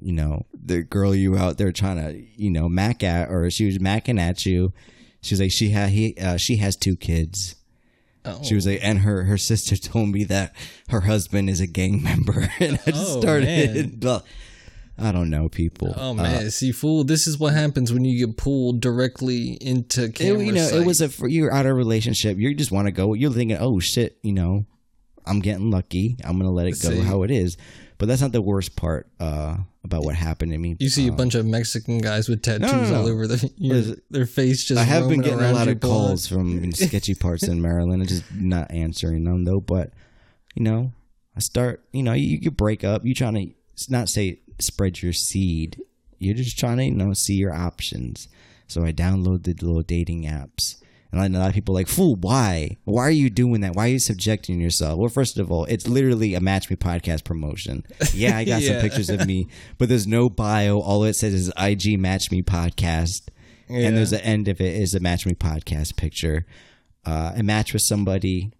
[0.00, 3.66] you know, the girl you out there trying to, you know, mac at, or she
[3.66, 4.72] was macking at you."
[5.20, 7.54] She was like, "She had he, uh, she has two kids."
[8.24, 8.42] Oh.
[8.42, 10.54] She was like, and her her sister told me that
[10.88, 14.00] her husband is a gang member, and I just Oh, started.
[14.98, 15.92] I don't know people.
[15.96, 17.04] Oh Uh, man, see, fool!
[17.04, 20.80] This is what happens when you get pulled directly into it, you know, sight.
[20.80, 22.38] it was a you're out of a relationship.
[22.38, 23.12] You just want to go.
[23.14, 24.64] You're thinking, oh shit, you know,
[25.26, 26.16] I'm getting lucky.
[26.24, 27.00] I'm gonna let it go See.
[27.00, 27.56] how it is.
[27.98, 30.76] But that's not the worst part uh, about what happened to me.
[30.78, 33.00] You see a Uh, bunch of Mexican guys with tattoos no, no.
[33.00, 34.64] all over their your, their face.
[34.64, 35.90] Just I have been getting a lot of blood.
[35.90, 38.02] calls from sketchy parts in Maryland.
[38.02, 39.60] I'm just not answering them though.
[39.60, 39.92] But
[40.54, 40.92] you know,
[41.36, 41.84] I start.
[41.92, 43.04] You know, you, you break up.
[43.06, 43.54] You trying to
[43.90, 45.80] not say spread your seed.
[46.18, 48.28] You're just trying to you know see your options.
[48.68, 50.76] So I downloaded the little dating apps.
[51.12, 52.76] And a lot of people are like, fool, why?
[52.84, 53.74] Why are you doing that?
[53.74, 54.98] Why are you subjecting yourself?
[54.98, 57.84] Well, first of all, it's literally a Match Me podcast promotion.
[58.12, 59.46] Yeah, I got some pictures of me,
[59.78, 60.78] but there's no bio.
[60.80, 63.28] All it says is IG Match Me podcast
[63.68, 63.86] Yeah.
[63.86, 66.44] and there's the end of it is a match me podcast picture.
[67.06, 68.52] Uh, I match with somebody,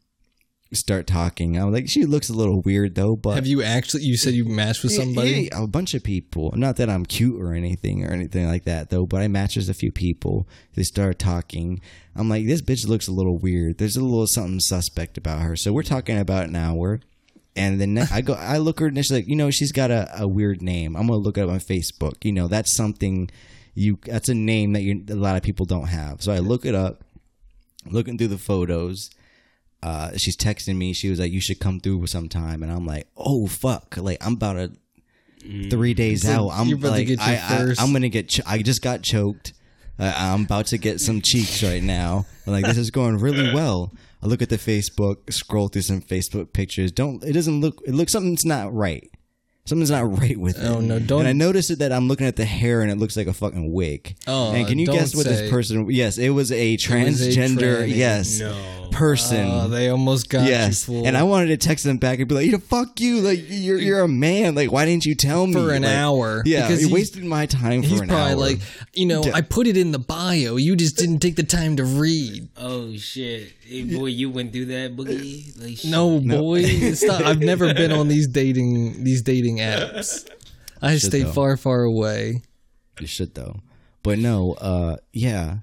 [0.73, 1.57] start talking.
[1.57, 4.03] I'm like, she looks a little weird though, but Have you actually?
[4.03, 5.49] You said you matched with somebody.
[5.53, 6.53] yeah, a bunch of people.
[6.57, 9.69] Not that I'm cute or anything or anything like that though, but I matched with
[9.71, 10.47] a few people.
[10.75, 11.81] They start talking.
[12.15, 13.79] I'm like, this bitch looks a little weird.
[13.79, 15.57] There's a little something suspect about her.
[15.57, 17.01] So we're talking about an hour.
[17.55, 20.09] And then I go, I look her and she's like, you know, she's got a,
[20.23, 20.95] a weird name.
[20.95, 22.23] I'm gonna look it up on Facebook.
[22.23, 23.31] You know, that's something
[23.75, 23.99] you.
[24.05, 26.21] That's a name that you a lot of people don't have.
[26.23, 27.03] So I look it up,
[27.91, 29.11] looking through the photos.
[29.83, 30.93] Uh, she's texting me.
[30.93, 34.35] She was like, "You should come through sometime," and I'm like, "Oh fuck!" Like I'm
[34.35, 34.73] about to
[35.71, 36.59] three days So out.
[36.59, 38.29] I'm you're about to like, get your I, I, first- I'm gonna get.
[38.29, 39.53] Ch- I just got choked.
[39.99, 42.27] Uh, I'm about to get some cheeks right now.
[42.47, 43.93] I'm like this is going really well.
[44.23, 46.91] I look at the Facebook, scroll through some Facebook pictures.
[46.93, 47.81] Don't it doesn't look?
[47.87, 49.09] It looks something's not right.
[49.67, 50.77] Something's not right with oh, it.
[50.77, 52.99] Oh, no, don't- And I noticed it that I'm looking at the hair and it
[52.99, 54.17] looks like a fucking wig.
[54.27, 55.31] Oh, and can you guess what say.
[55.33, 55.91] this person?
[55.91, 57.87] Yes, it was a was a transgender.
[57.89, 58.89] yes, No.
[58.93, 59.47] person.
[59.51, 62.35] Oh, they almost got Yes, you and I wanted to text them back and be
[62.35, 63.21] like, "You know, fuck you!
[63.21, 64.55] Like you're you're a man.
[64.55, 67.47] Like why didn't you tell me For an Like, hour, Yeah, because you wasted my
[67.47, 68.37] time for He's an probably hour.
[68.39, 68.59] like,
[68.95, 69.33] you know, Yeah.
[69.35, 70.57] I put it in the bio.
[70.57, 72.49] You just didn't take the time to read.
[72.57, 75.61] Oh shit, hey, boy, you went through that boogie.
[75.61, 75.91] Like, shit.
[75.91, 76.63] No, boy,
[76.95, 77.23] stop.
[77.23, 80.29] I've never been on these dating these dating apps.
[80.83, 81.33] I Should stay though.
[81.33, 82.43] far, far away.
[83.01, 83.61] you should though.
[84.03, 85.59] But no, uh, yeah,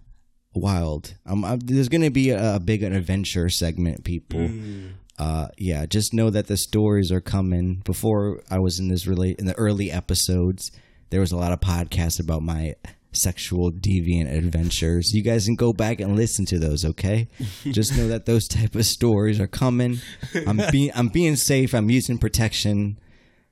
[0.54, 1.14] wild.
[1.26, 4.40] Um, I, there's gonna be a, a big adventure segment, people.
[4.40, 4.94] Mm.
[5.20, 7.82] Uh, yeah, just know that the stories are coming.
[7.86, 10.72] Before I was in this really in the early episodes,
[11.12, 12.76] there was a lot of podcasts about my
[13.12, 15.14] sexual deviant adventures.
[15.14, 17.28] You guys can go back and listen to those, okay?
[17.72, 20.00] just know that those type of stories are coming.
[20.48, 21.74] I'm being I'm being safe.
[21.74, 22.98] I'm using protection.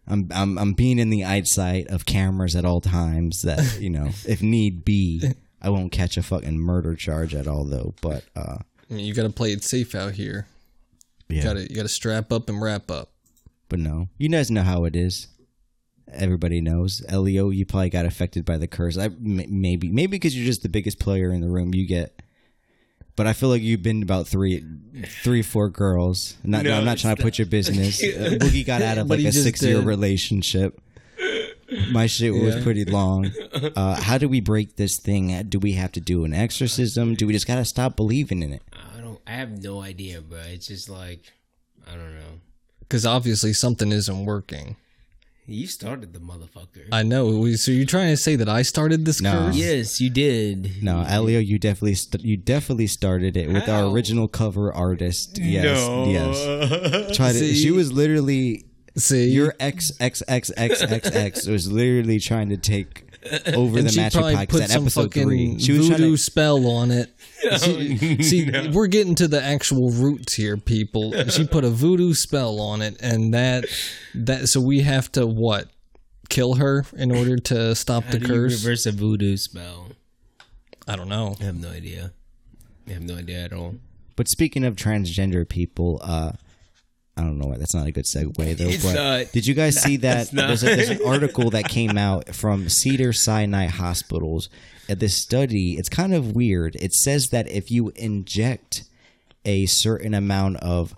[0.08, 3.44] I'm I'm I'm being in the eyesight of cameras at all times.
[3.44, 5.24] That you know, if need be,
[5.62, 7.94] I won't catch a fucking murder charge at all though.
[8.02, 8.58] But uh,
[8.90, 10.48] you got to play it safe out here.
[11.30, 11.38] yeah.
[11.38, 13.10] You got to you got to strap up and wrap up.
[13.70, 15.28] But no, you guys know how it is.
[16.12, 17.02] Everybody knows.
[17.08, 18.98] Elio, you probably got affected by the curse.
[18.98, 21.74] I m- maybe maybe because you're just the biggest player in the room.
[21.74, 22.21] You get.
[23.16, 24.64] But I feel like you've been about three,
[25.24, 26.38] three, four girls.
[26.44, 28.02] Not, No, I'm not trying to put your business.
[28.12, 30.80] Uh, Boogie got out of like a just six year relationship.
[31.92, 33.32] My shit was pretty long.
[33.76, 35.44] Uh, how do we break this thing?
[35.48, 37.16] Do we have to do an exorcism?
[37.16, 38.64] Do we just gotta stop believing in it?
[38.74, 39.20] I don't.
[39.28, 40.40] I have no idea, bro.
[40.40, 41.32] It's just like
[41.88, 42.40] I don't know.
[42.80, 44.78] Because obviously something isn't working.
[45.48, 46.88] You started the motherfucker.
[46.92, 47.46] I know.
[47.56, 49.32] So you're trying to say that I started this No.
[49.48, 49.56] curse?
[49.56, 50.82] yes, you did.
[50.84, 55.40] No, Elio, you definitely st- you definitely started it with our original cover artist.
[55.42, 57.16] Yes, yes.
[57.18, 57.56] Tried it.
[57.56, 58.66] She was literally
[58.98, 63.06] See, your ex ex ex ex ex ex was literally trying to take
[63.56, 65.60] over and the she match probably podcast put at some episode fucking three.
[65.60, 66.18] She was voodoo trying to.
[66.18, 67.14] spell on it.
[67.58, 71.12] See, see, we're getting to the actual roots here, people.
[71.30, 73.66] She put a voodoo spell on it, and that
[74.14, 75.70] that so we have to what
[76.30, 78.64] kill her in order to stop How the do you curse.
[78.64, 79.88] reverse a voodoo spell?
[80.88, 81.36] I don't know.
[81.42, 82.14] I have no idea.
[82.88, 83.76] I have no idea at all.
[84.16, 86.34] But speaking of transgender people, uh,
[87.18, 88.66] I don't know why that's not a good segue though.
[88.66, 89.32] It's but not.
[89.32, 90.32] did you guys see that?
[90.32, 94.50] There's, a, there's an article that came out from Cedar Sinai Hospitals.
[94.90, 96.76] At this study, it's kind of weird.
[96.76, 98.84] It says that if you inject
[99.46, 100.96] a certain amount of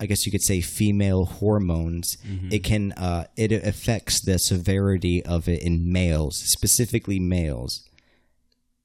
[0.00, 2.16] I guess you could say female hormones.
[2.26, 2.48] Mm-hmm.
[2.52, 7.86] It can uh, it affects the severity of it in males, specifically males.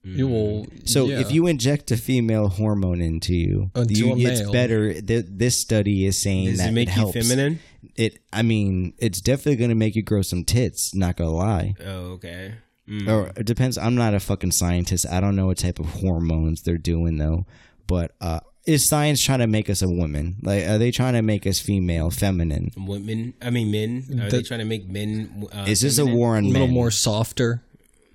[0.08, 0.68] You will.
[0.86, 1.20] So yeah.
[1.20, 4.52] if you inject a female hormone into you, Into you a it's male.
[4.52, 5.02] better.
[5.02, 7.14] Th- this study is saying Does that it make you helps.
[7.18, 7.60] feminine?
[7.96, 8.20] It.
[8.32, 10.94] I mean, it's definitely going to make you grow some tits.
[10.94, 11.74] Not gonna lie.
[11.84, 12.54] Oh, okay.
[12.88, 13.08] Mm.
[13.08, 13.80] Or it depends.
[13.80, 15.08] I'm not a fucking scientist.
[15.10, 17.48] I don't know what type of hormones they're doing though.
[17.88, 20.36] But uh, is science trying to make us a woman?
[20.44, 22.70] Like, are they trying to make us female, feminine?
[22.78, 24.20] Women, I mean men.
[24.22, 25.48] Are they trying to make men?
[25.52, 26.18] Uh, Is this a feminine?
[26.20, 26.74] war on a little men?
[26.76, 27.64] more softer.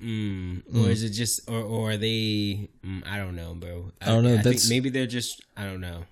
[0.03, 0.63] Mm.
[0.75, 2.69] Or is it just, or, or are they?
[2.85, 3.93] Mm, I don't know, bro.
[4.01, 5.43] I, don't know, I that's- maybe they're just.
[5.57, 6.05] I don't know.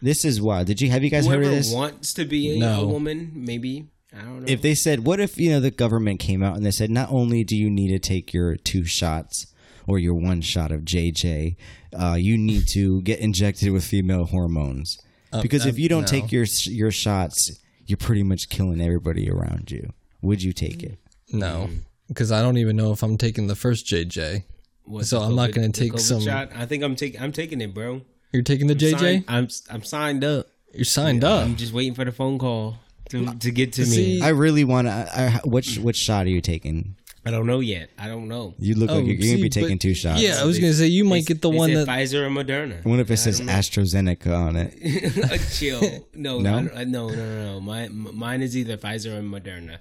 [0.00, 0.64] This is why.
[0.64, 1.72] Did you have you guys Whoever heard of this?
[1.72, 2.80] wants to be a, No.
[2.82, 3.86] a woman, maybe.
[4.12, 4.44] I don't know.
[4.48, 7.10] if they said, what if you know the government came out and they said, not
[7.10, 9.46] only do you need to take your two shots
[9.86, 11.56] or your one shot of JJ,
[11.98, 14.98] uh, you need to get injected with female hormones
[15.40, 16.06] because if you don't no.
[16.08, 19.92] take your your shots, you're pretty much killing everybody around you.
[20.20, 20.98] Would you take it?
[21.32, 21.70] No,
[22.12, 24.44] because I don't even know if I'm taking the first JJ.
[24.84, 26.50] What, so the I'm not gonna take COVID some- Shot?
[26.54, 27.20] I think I'm taking.
[27.20, 28.02] I'm taking it, bro.
[28.32, 28.98] You're taking the JJ.
[28.98, 30.46] Signed- I'm I'm signed up.
[30.74, 31.44] You're signed up.
[31.44, 32.78] I'm just waiting for the phone call
[33.10, 34.22] to to get to See- me.
[34.22, 34.92] I really want to.
[34.92, 36.96] I, I- which which shot are you taking?
[37.24, 37.90] I don't know yet.
[37.96, 38.52] I don't know.
[38.58, 40.20] You look Oh, like you're, you're gonna be taking but- two shots.
[40.20, 41.88] Yeah, I was gonna say you might They- get the they one said that.
[41.88, 42.84] Pfizer or Moderna.
[42.84, 45.40] What if it says AstraZeneca on it?
[45.52, 46.04] Chill.
[46.14, 46.50] No, No?
[46.56, 47.60] I don't- I- no, no, no, no.
[47.60, 49.78] My, m- mine is either Pfizer or Moderna.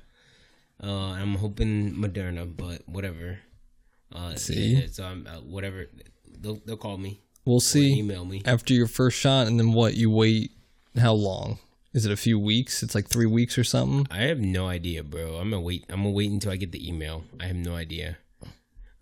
[0.84, 3.39] Uh, I'm hoping Moderna, but whatever.
[4.13, 4.88] Uh, See?
[4.88, 5.88] so I'm uh, whatever.
[6.39, 7.22] They'll they'll call me.
[7.46, 8.41] We'll see email me.
[8.46, 9.96] after your first shot, and then what?
[9.96, 10.52] You wait.
[10.98, 11.60] How long?
[11.94, 12.84] Is it a few weeks?
[12.84, 14.08] It's like three weeks or something.
[14.12, 15.36] I have no idea, bro.
[15.38, 15.86] I'm gonna wait.
[15.89, 17.24] I'm gonna wait until I get the email.
[17.39, 18.17] I have no idea.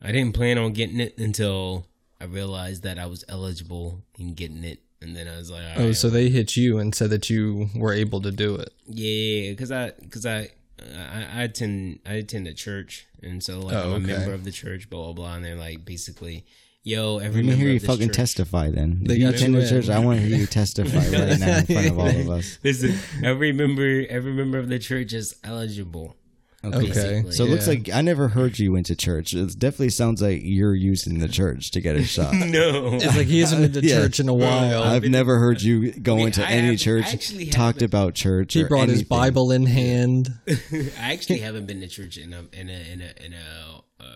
[0.02, 1.86] I didn't plan on getting it until
[2.22, 5.84] I realized that I was eligible in getting it, and then I was like, all
[5.84, 8.74] Oh, right, so they hit you and said that you were able to do it.
[8.88, 10.50] Yeah, because I because I,
[10.96, 14.18] I I attend I attend a church, and so like Oh, I'm a okay.
[14.18, 16.46] member of the church, blah blah blah, and they're like basically,
[16.84, 18.70] yo, every Let me member hear you of fucking church- testify.
[18.72, 19.82] Then They you got attend you the in.
[19.82, 19.90] church.
[19.90, 22.60] I want to hear you testify right now in front of all of us.
[22.64, 26.16] Listen, every member every member of the church is eligible.
[26.62, 26.88] Okay.
[26.88, 27.32] basically.
[27.32, 27.74] So it looks Yeah.
[27.74, 29.34] like I never heard you went to church.
[29.34, 32.34] It definitely sounds like you're using the church to get a shot.
[32.34, 34.02] no, It's like he hasn't been to Yeah.
[34.02, 34.84] church in a while.
[34.84, 37.84] I've never heard you go mean, into I any have- church actually talked haven't.
[37.86, 38.54] about church.
[38.56, 39.04] he or brought his.
[39.04, 40.38] Bible in hand.
[40.50, 44.10] I actually haven't been to church in a in a in a in a, a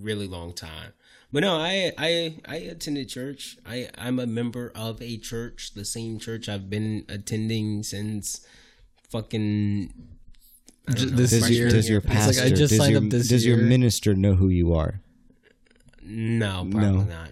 [0.00, 0.92] really long time.
[1.32, 3.58] But no, I I I attended church.
[3.66, 8.40] I I'm a member of a church, the same church I've been attending since
[9.10, 9.92] fucking.
[10.88, 11.68] I know, This Does, your, year.
[11.70, 14.14] does your It's like, I pastor, just does, signed your, up this does your minister
[14.14, 15.00] know who you are?
[16.02, 17.02] No, probably No.
[17.04, 17.30] not.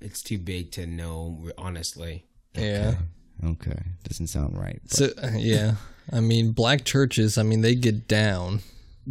[0.00, 2.24] It's too big to know, honestly.
[2.54, 2.96] Yeah.
[3.44, 3.78] Okay,
[4.08, 4.80] doesn't sound right.
[4.84, 5.76] but- So yeah,
[6.12, 7.36] I mean, black churches.
[7.36, 8.60] I mean, they get down.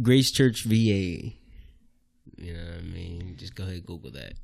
[0.02, 0.74] Grace Church VA.
[0.74, 1.34] You
[2.52, 3.36] know what I mean?
[3.38, 4.34] Just go ahead, Google that.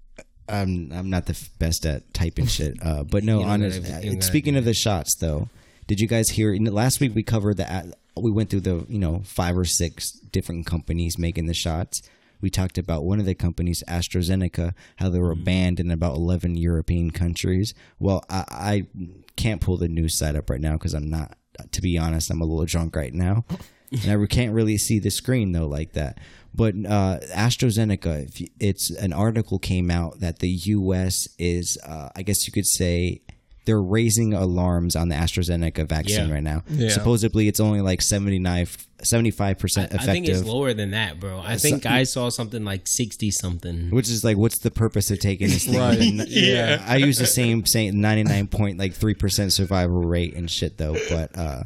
[0.49, 2.75] I'm I'm not the f- best at typing shit.
[2.83, 3.83] Uh, but no, You don't honest.
[3.83, 5.49] gotta- uh, you don't gotta speaking of the shots, though,
[5.89, 6.53] did you guys hear?
[6.53, 7.95] You know, last week we covered the.
[8.17, 12.03] We went through the you know five or six different companies making the shots.
[12.41, 15.45] We talked about one of the companies, AstraZeneca, how they were Mm-hmm.
[15.45, 17.75] banned in about eleven European countries.
[17.99, 18.87] Well, I, I
[19.37, 21.37] can't pull the news site up right now because I'm not.
[21.73, 23.45] To be honest, I'm a little drunk right now,
[23.93, 26.19] and I can't really see the screen though like that.
[26.55, 31.29] But uh, AstraZeneca, if you, it's an article came out that the U.S.
[31.39, 33.21] is, uh, I guess you could say,
[33.67, 36.35] they're raising alarms on the AstraZeneca vaccine Yeah.
[36.35, 36.63] right now.
[36.69, 36.89] Yeah.
[36.91, 38.67] Supposedly, it's only like 79,
[39.03, 40.09] 75 percent effective.
[40.09, 41.41] I think it's lower than that, bro.
[41.45, 43.91] I think I saw something like sixty something.
[43.91, 45.79] Which is like, what's the purpose of taking this thing?
[45.79, 45.99] Right.
[46.01, 46.85] And, Yeah.
[46.87, 50.77] I use the same saying ninety nine point like three percent survival rate and shit
[50.79, 51.63] though, but uh,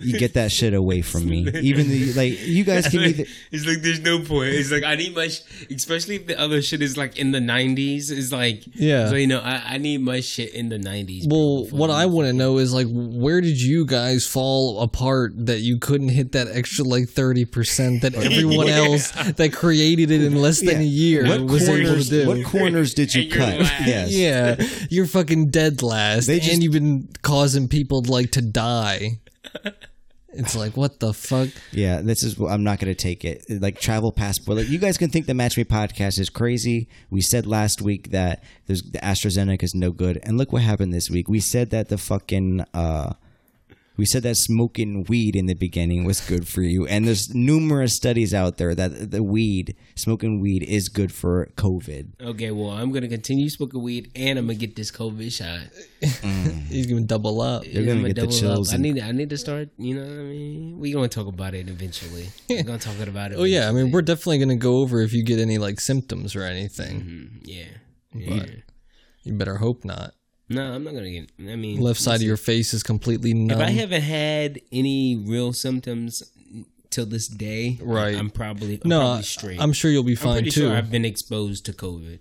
[0.00, 1.48] you get that shit away from me.
[1.60, 3.24] Even the like, you guys can either.
[3.50, 4.50] It's like there's no point.
[4.54, 7.38] It's like I need my, sh- especially if the other shit is like in the
[7.38, 8.10] '90s.
[8.10, 9.08] It's like Yeah.
[9.08, 11.22] So you know, I, I need my shit in the '90s.
[11.28, 15.60] Well, what I want to know is like, where did you guys fall apart that
[15.60, 20.34] you couldn't hit that extra like thirty percent that everyone else that created it in
[20.40, 22.08] less than a year What was able to corners?
[22.10, 22.26] do?
[22.26, 23.58] What corners did you cut?
[23.86, 24.12] Yes.
[24.12, 24.56] yeah,
[24.90, 29.20] you're fucking dead last, They just- and you've been causing people like to die.
[30.36, 31.48] It's like what the fuck?
[31.70, 32.38] Yeah, this is.
[32.40, 33.44] I'm not going to take it.
[33.48, 34.58] Like travel passport.
[34.58, 36.88] Like you guys can think the Match Me podcast is crazy.
[37.08, 40.92] We said last week that there's the AstraZeneca is no good, and look what happened
[40.92, 41.28] this week.
[41.28, 42.64] We said that the fucking.
[42.74, 43.14] uh
[43.96, 47.94] we said that smoking weed in the beginning was good for you, and there's numerous
[47.94, 52.20] studies out there that the weed, smoking weed, is good for COVID.
[52.20, 55.60] Okay, well, I'm gonna continue smoking weed, and I'm gonna get this COVID shot.
[56.68, 57.64] He's gonna double up.
[57.66, 58.40] You're gonna I'ma get the double up.
[58.40, 58.98] chills I and- need.
[59.00, 59.68] I need to start.
[59.78, 60.78] You know what I mean?
[60.78, 62.28] We gonna talk about it eventually.
[62.48, 63.38] We're gonna talk about it.
[63.38, 66.34] Oh yeah, I mean we're definitely gonna go over if you get any like symptoms
[66.36, 67.00] or anything.
[67.00, 67.64] Mm, yeah.
[68.14, 68.46] yeah.
[69.22, 70.14] You better hope not.
[70.48, 71.30] No, I'm not gonna get.
[71.40, 73.58] I mean, Left side of your face is completely numb.
[73.60, 76.22] If I haven't had any real symptoms
[76.90, 78.14] till this day, Right.
[78.16, 79.60] I'm probably I'm no, probably straight.
[79.60, 80.50] I'm sure you'll be fine too.
[80.50, 82.18] sure I've been exposed to COVID.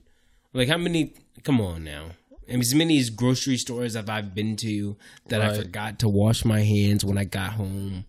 [0.53, 1.13] Like how many?
[1.43, 2.11] Come on now.
[2.47, 4.97] I mean, as many as grocery stores have I been to
[5.29, 8.05] that I forgot to wash my hands when I got home.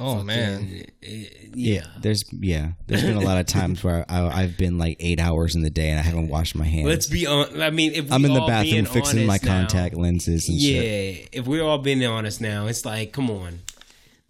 [0.00, 1.86] Oh man, And, uh, yeah.
[2.00, 5.54] There's yeah, there's been a lot of times where I, I've been like eight hours
[5.54, 6.86] in the day and I haven't washed my hands.
[6.86, 7.60] Let's be on.
[7.60, 10.58] I mean, if I'm we in the bathroom fixing my honest now- contact lenses and
[10.58, 11.28] yeah, shit.
[11.32, 13.60] if we're all being honest now, it's like, come on.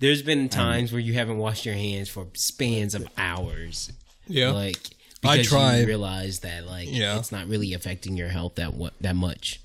[0.00, 3.90] There's been times where you haven't washed your hands for spans of hours.
[4.28, 4.52] yeah.
[4.52, 4.78] Like
[5.24, 5.78] I try.
[5.80, 7.18] you realize that like Yeah.
[7.18, 9.60] it's not really affecting your health that what that much.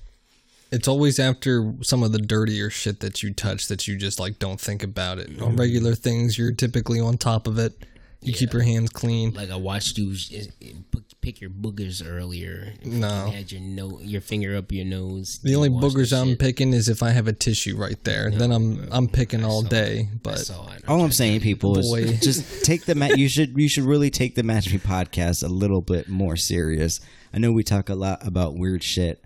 [0.74, 4.38] It's always after some of the dirtier shit that you touch that you just like
[4.38, 5.30] don't think about it.
[5.30, 5.42] Mm-hmm.
[5.44, 7.72] On regular things, you're typically on top of it.
[8.20, 9.34] You keep your hands clean.
[9.34, 12.72] Like I watched you uh, pick your boogers earlier.
[12.82, 13.26] No.
[13.26, 15.40] You had your no your finger up your nose.
[15.42, 16.38] The You only boogers the I'm shit.
[16.38, 18.30] picking is if I have a tissue right there.
[18.30, 20.08] then I'm I'm picking all day.
[20.10, 20.82] I But saw it.
[20.88, 24.34] All I'm saying, people, is just take the ma- you should you should really take
[24.36, 27.00] the Match Me podcast a little bit more serious.
[27.32, 29.22] I know we talk a lot about weird shit.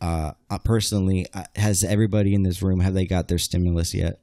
[0.00, 4.20] Uh, uh, personally, uh, has everybody in this room have they got their stimulus yet?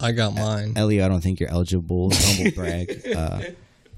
[0.00, 0.72] I got mine.
[0.76, 2.10] Ellie, I don't think you're eligible.
[2.12, 3.00] Humble brag.
[3.14, 3.40] Uh,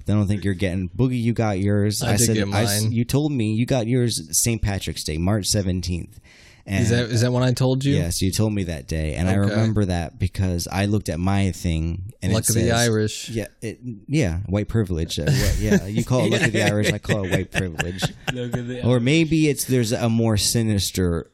[0.09, 1.21] I don't think you're getting Boogie.
[1.21, 2.03] You got yours.
[2.03, 2.93] I did get I s- mine.
[2.93, 4.61] you told me you got yours St.
[4.63, 6.21] Patrick's Day, March seventeenth.
[6.69, 7.95] And Is that is that when I told you?
[7.95, 11.53] Yes, you told me that day, and I remember that because I looked at my
[11.53, 13.29] thing and Luck it of the Irish.
[13.29, 15.17] Yeah, it, yeah, white privilege.
[15.21, 16.93] Uh, what- yeah, you call it luck of the Irish.
[16.93, 18.03] I call it white privilege.
[18.33, 21.31] Look at the- Or maybe it's there's a more sinister,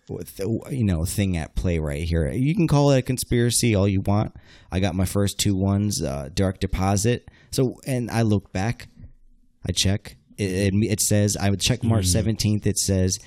[0.70, 2.30] you know, thing at play right here.
[2.30, 4.34] You can call it a conspiracy all you want.
[4.70, 7.26] I got my first two ones, uh, direct deposit.
[7.52, 8.88] So, and I look back,
[9.66, 10.16] I check.
[10.36, 12.66] It, it, it says I would check March seventeenth.
[12.66, 13.18] It says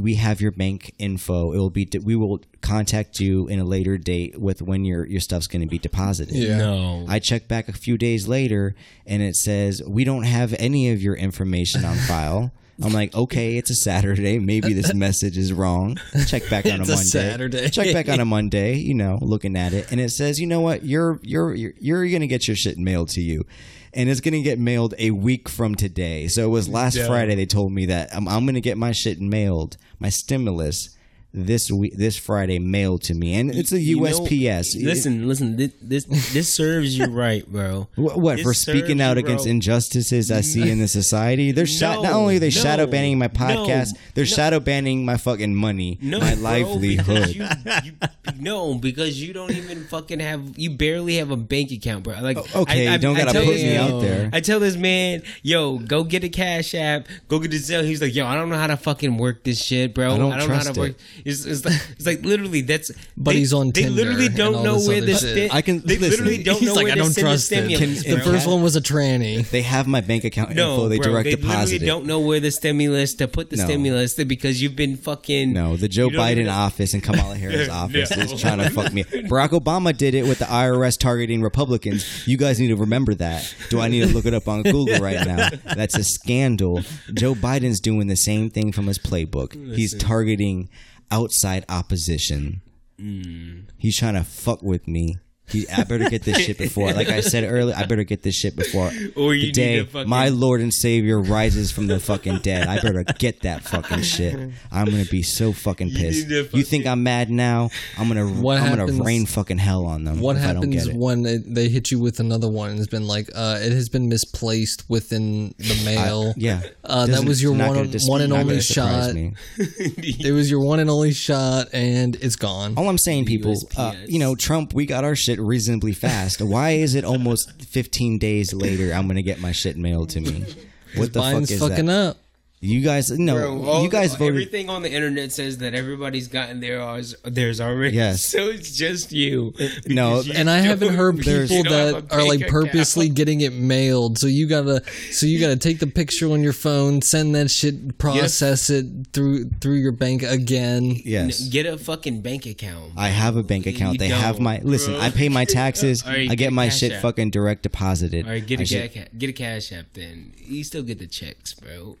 [0.00, 1.52] we have your bank info.
[1.52, 1.88] It will be.
[2.02, 5.68] We will contact you in a later date with when your your stuff's going to
[5.68, 6.34] be deposited.
[6.34, 6.58] Yeah.
[6.58, 7.04] no.
[7.08, 8.74] I check back a few days later
[9.06, 12.52] and it says, We don't have any of your information on file.
[12.82, 14.38] I'm like, okay, it's a Saturday.
[14.38, 15.98] Maybe this message is wrong.
[16.26, 17.08] Check back on It's a a Monday.
[17.10, 17.68] Saturday.
[17.68, 18.76] Check back on a Monday.
[18.76, 20.82] You know, looking at it, and it says, you know what?
[20.84, 23.44] You're you're you're, you're gonna get your shit mailed to you,
[23.92, 26.28] and it's gonna get mailed a week from today.
[26.28, 27.34] So it was last Friday.
[27.34, 30.96] They told me that I'm, I'm gonna get my shit mailed, my stimulus,
[31.32, 34.82] this week, this Friday, mailed to me, and it's a You know, USPS.
[34.82, 35.56] listen, listen.
[35.56, 37.88] This, this serves you right, bro.
[37.96, 41.52] What, what for speaking out you, against injustices I see in the society?
[41.52, 44.28] They're No, not only are they no, shadow banning my no, podcast, they're no.
[44.28, 47.28] shadow banning my fucking money, No, my bro, livelihood.
[47.28, 47.48] because You,
[47.84, 47.92] you,
[48.38, 50.58] no, because you don't even fucking have.
[50.58, 52.18] You barely have a bank account, bro.
[52.20, 54.30] Like, okay, I, I, don't I gotta tell put this me out there.
[54.32, 57.84] I tell this man, yo, go get a cash app, go get the Zelle.
[57.84, 60.14] He's like, yo, I don't know how to fucking work this shit, bro.
[60.14, 60.94] I don't know how to work.
[61.24, 61.28] It.
[61.30, 62.90] It's, it's like, it's like literally that's.
[63.16, 63.90] But they, he's on Twitter.
[63.90, 65.20] They Tinder literally don't know where this.
[65.20, 67.26] Sti- I can- They listen, literally don't He's know like, where I to don't send
[67.26, 68.02] trust the stimulus.
[68.02, 68.32] Can- The bro.
[68.32, 69.48] first one was a tranny.
[69.50, 70.88] they have my bank account No, info.
[70.88, 71.86] They bro, direct they deposit literally it.
[71.86, 73.64] don't know where the stimulus to put the No.
[73.64, 75.52] stimulus because you've been fucking.
[75.52, 78.22] No, the Joe Biden even- office and Kamala Harris office No.
[78.24, 79.04] is trying to fuck me.
[79.04, 82.26] Barack Obama did it with the IRS targeting Republicans.
[82.26, 83.54] You guys need to remember that.
[83.70, 85.50] Do I need to look it up on Google right now?
[85.74, 86.82] That's a scandal.
[87.14, 89.54] Joe Biden's doing the same thing from his playbook.
[89.74, 90.68] He's targeting
[91.10, 92.62] outside opposition.
[93.00, 93.64] Mm.
[93.76, 95.18] He's trying to fuck with me.
[95.52, 98.34] He, I better get this shit before, like I said earlier, I better get this
[98.34, 101.98] shit before Or you the day to fucking- my Lord and Savior rises from the
[102.00, 102.66] fucking dead.
[102.68, 104.34] I better get that fucking shit.
[104.70, 106.28] I'm gonna be so fucking pissed.
[106.28, 107.70] need You, think I'm mad now?
[107.98, 110.20] I'm gonna What I'm happens- gonna rain fucking hell on them.
[110.20, 110.98] What if I don't happens get it.
[110.98, 114.08] when it, they hit you with another one it's been like uh, it has been
[114.08, 116.32] misplaced within the mail?
[116.36, 119.14] yeah, Uh, that was your one- dis- one and only shot.
[119.58, 122.74] It was your one and only shot, and it's gone.
[122.76, 126.40] All I'm saying, people, uh, you know, Trump, we got our shit reasonably fast.
[126.40, 128.92] Why is it almost 15 days later?
[128.92, 130.44] I'm gonna get my shit mailed to me.
[130.96, 132.08] What the fuck is fucking that?
[132.08, 132.16] up.
[132.62, 134.34] You guys, no, Bro, you guys the- voted.
[134.34, 137.96] Everything on the internet says that everybody's gotten theirs, theirs already.
[137.96, 138.20] Yes.
[138.30, 139.54] So it's just you.
[139.86, 143.16] No, you And I haven't heard people that are like purposely account.
[143.16, 144.18] getting it mailed.
[144.18, 147.96] So you gotta, so you gotta take the picture on your phone, send that shit,
[147.96, 148.84] process it
[149.14, 150.96] through through your bank again.
[151.02, 152.92] yes, Get a fucking bank account.
[152.94, 153.94] I have a bank account.
[153.94, 154.96] You they have don't, my listen.
[154.96, 156.02] I pay my taxes.
[156.02, 157.00] All right, I get get my shit App.
[157.00, 158.26] fucking direct deposited.
[158.26, 159.86] All right, get I a should- ca- get a cash app.
[159.94, 161.96] Then you still get the checks, bro.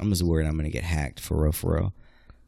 [0.00, 1.92] I'm just worried I'm gonna get hacked for real, for real.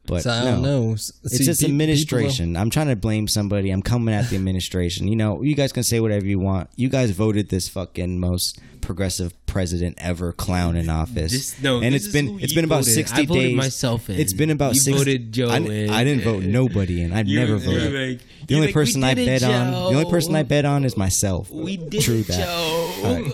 [0.05, 0.51] But So I no.
[0.53, 0.91] don't know.
[0.93, 1.11] It's
[1.45, 2.57] just pe- administration.
[2.57, 3.69] I'm trying to blame somebody.
[3.69, 5.07] I'm coming at the administration.
[5.07, 6.69] You know, you guys can say whatever you want.
[6.75, 11.31] You guys voted this fucking most progressive president ever clown in office.
[11.31, 12.93] This- no, and it's been it's been about voted.
[12.95, 13.55] 60 I voted days.
[13.55, 14.19] myself in.
[14.19, 15.89] It's been about You 60 voted Joe I, in.
[15.91, 17.13] I didn't vote nobody in.
[17.13, 17.93] I've You- never voted.
[17.93, 20.97] like- the only like, person I bet on, the only person I bet on is
[20.97, 21.51] myself.
[21.51, 22.47] We did True it, that.
[22.47, 23.25] Joe.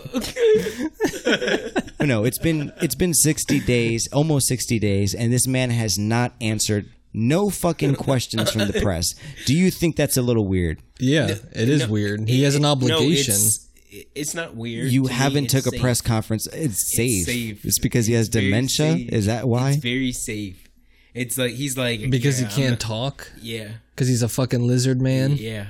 [2.06, 5.98] But no, it's been it's been 60 days, almost 60 days, and this man has
[5.98, 9.16] not answered no fucking questions from the press.
[9.48, 10.84] Do you think that's a little weird?
[11.00, 12.28] Yeah, it is No, weird.
[12.30, 13.34] He has an no, obligation.
[13.34, 13.68] it's,
[14.14, 14.92] it's not weird.
[14.92, 15.82] You to me, haven't it's took a safe.
[15.82, 16.46] press conference.
[16.48, 17.26] It's safe.
[17.26, 17.66] safe.
[17.66, 18.94] It's because he has It's very dementia.
[18.94, 19.10] safe.
[19.12, 19.70] Is that why?
[19.72, 20.70] It's very safe.
[21.16, 23.32] It's like he's like because yeah, he can't I'm talk.
[23.42, 25.38] yeah, Because he's a fucking lizard man.
[25.38, 25.68] yeah.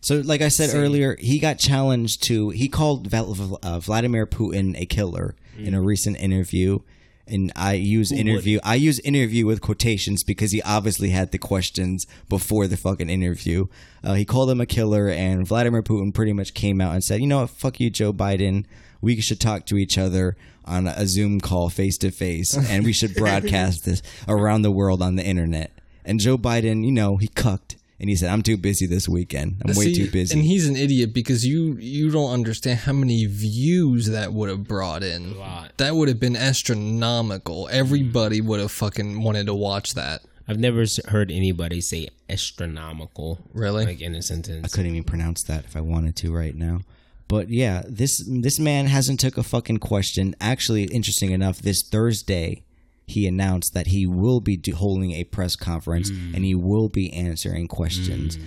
[0.00, 0.78] So, like I said Safe.
[0.80, 2.50] earlier, he got challenged to.
[2.50, 6.80] He called Val- uh, Vladimir Putin a killer in a recent interview.
[7.26, 8.58] And I use interview.
[8.64, 13.66] I use interview with quotations because he obviously had the questions before the fucking interview.
[14.02, 17.20] Uh, he called him a killer, and Vladimir Putin pretty much came out and said,
[17.20, 17.50] "You know what?
[17.50, 18.64] Fuck you, Joe Biden.
[19.02, 22.94] We should talk to each other on a Zoom call, face to face, and we
[22.94, 25.70] should broadcast this around the world on the internet."
[26.06, 29.62] And Joe Biden, you know, he cucked and he said, "I'm too busy this weekend.
[29.64, 33.26] I'm way too busy." And he's an idiot because you you don't understand how many
[33.26, 35.38] views that would have brought in.
[35.38, 35.72] lot.
[35.78, 37.68] That would have been astronomical.
[37.70, 40.22] Everybody would have fucking wanted to watch that.
[40.46, 43.38] I've never heard anybody say astronomical.
[43.52, 43.84] Really?
[43.84, 44.64] Like in a sentence.
[44.64, 46.80] I couldn't even pronounce that if I wanted to right now.
[47.28, 50.34] But yeah, this this man hasn't took a fucking question.
[50.40, 52.62] Actually, interesting enough, this Thursday
[53.08, 57.12] he announced that he will be do- holding a press conference and he will be
[57.12, 58.38] answering questions.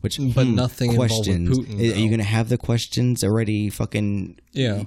[0.00, 1.58] Which, But hmm, nothing questions.
[1.58, 3.70] Putin, Are you gonna have the questions already?
[3.70, 4.84] Fucking Yeah.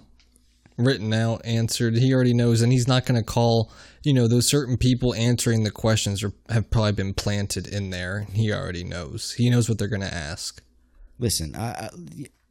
[0.78, 1.98] Written out, answered.
[1.98, 3.72] He already knows, and he's not going to call.
[4.04, 8.26] You know, those certain people answering the questions are, have probably been planted in there.
[8.34, 9.34] He already knows.
[9.34, 10.64] He knows what they're going to ask.
[11.20, 11.90] listen, I, I,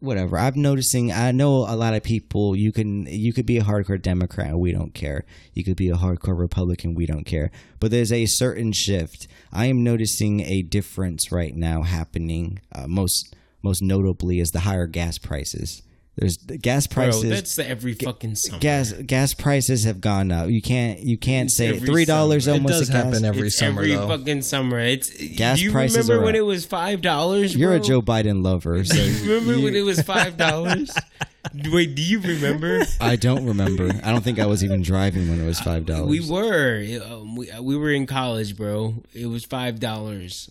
[0.01, 0.38] whatever.
[0.38, 1.12] I'm noticing.
[1.12, 2.57] I know a lot of people.
[2.57, 5.24] You can you could be a hardcore Democrat we don't care.
[5.55, 6.94] You could be a hardcore Republican.
[6.94, 7.51] We don't care.
[7.78, 9.28] But there's a certain shift.
[9.53, 12.61] I am noticing a difference right now happening.
[12.74, 15.82] Uh, most most notably is the higher gas prices.
[16.21, 17.31] There's the gas Bro, prices.
[17.31, 18.59] that's every fucking summer.
[18.61, 20.49] gas gas prices have gone up.
[20.51, 22.57] You can't you can't say three dollars summer.
[22.57, 23.05] It almost does a gas.
[23.05, 24.07] happen every It's summer, every though.
[24.09, 24.79] fucking summer.
[24.79, 26.39] It's Gas do you prices remember are when up.
[26.41, 27.57] it was five dollars?
[27.57, 28.95] You're a Joe Biden lover, so
[29.27, 30.95] Remember when it was five dollars?
[31.73, 32.83] Wait, do you remember?
[33.01, 33.89] I don't remember.
[34.05, 36.07] I don't think I was even driving when it was five dollars.
[36.11, 36.87] We were.
[37.03, 39.03] Um, we, we were in college, bro.
[39.14, 40.51] It was five dollars.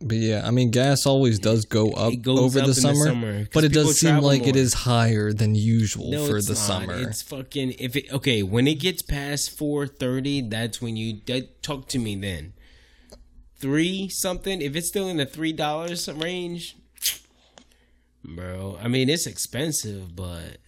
[0.00, 3.04] But yeah, I mean, gas always does go up over up the in the summer,
[3.06, 4.62] summer, but it does seem like it more.
[4.62, 6.58] is higher than usual No, for the not.
[6.58, 6.94] summer.
[7.00, 7.76] It's fucking.
[7.78, 11.98] If it okay, when it gets past four thirty, that's when you that, talk to
[11.98, 12.14] me.
[12.14, 12.52] Then
[13.58, 14.60] three something.
[14.60, 16.76] If it's still in the three dollars range,
[18.22, 18.78] bro.
[18.82, 20.58] I mean, it's expensive, but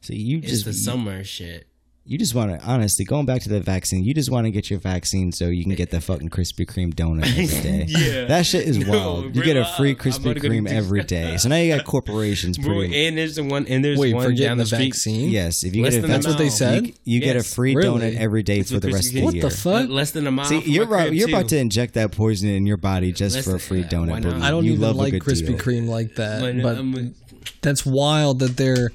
[0.00, 1.66] see, you it's just the summer shit.
[2.08, 4.02] You just want to honestly going back to the vaccine.
[4.02, 6.94] You just want to get your vaccine so you can get the fucking Krispy Kreme
[6.94, 7.84] donut every day.
[7.86, 8.24] Yeah.
[8.24, 8.90] that shit is No,
[9.22, 9.36] wild.
[9.36, 11.36] You get a free Krispy Kreme every day.
[11.36, 13.06] So now you got corporations Bro, pretty.
[13.06, 14.84] and there's the one, and there's Wait, one for down the, the street.
[14.94, 15.28] vaccine?
[15.28, 16.50] Yes, if you Less get a than That's what they mile.
[16.50, 16.86] said?
[16.86, 18.00] you, you get a free Really?
[18.12, 19.42] donut every day That's for the rest of Krispy the Kreme- what year.
[19.42, 19.88] the fuck?
[19.90, 20.46] Less than a mile.
[20.46, 21.12] See, you're my right.
[21.12, 21.34] You're too.
[21.34, 24.08] about to inject that poison in your body just Less for a free donut.
[24.12, 24.42] why but not?
[24.42, 25.58] I don't you even love like Krispy.
[25.60, 28.92] Kreme like that, But, but that's wild that they're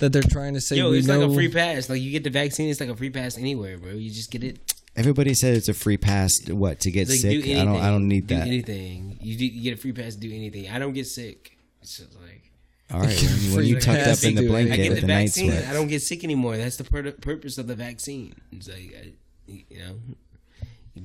[0.00, 1.20] that they're trying to say yo, we it's know.
[1.20, 1.88] like a free pass.
[1.88, 3.92] Like you get the vaccine, it's like a free pass anywhere, bro.
[3.92, 4.74] You just get it.
[4.96, 6.32] Everybody said it's a free pass.
[6.48, 7.44] What to get Like, sick?
[7.44, 7.76] do I don't.
[7.80, 8.46] I don't need do that.
[8.46, 9.18] anything.
[9.20, 10.68] You, do, you get a free pass to do anything.
[10.68, 11.56] I don't get sick.
[11.80, 12.50] It's just like
[12.92, 15.12] All right, when, when you tucked up in the blanket I get with the the
[15.12, 15.50] night vaccine.
[15.52, 15.68] sweat.
[15.68, 16.56] I don't get sick anymore.
[16.56, 18.34] That's the pur- purpose of the vaccine.
[18.52, 19.12] It's like I,
[19.46, 19.94] you know,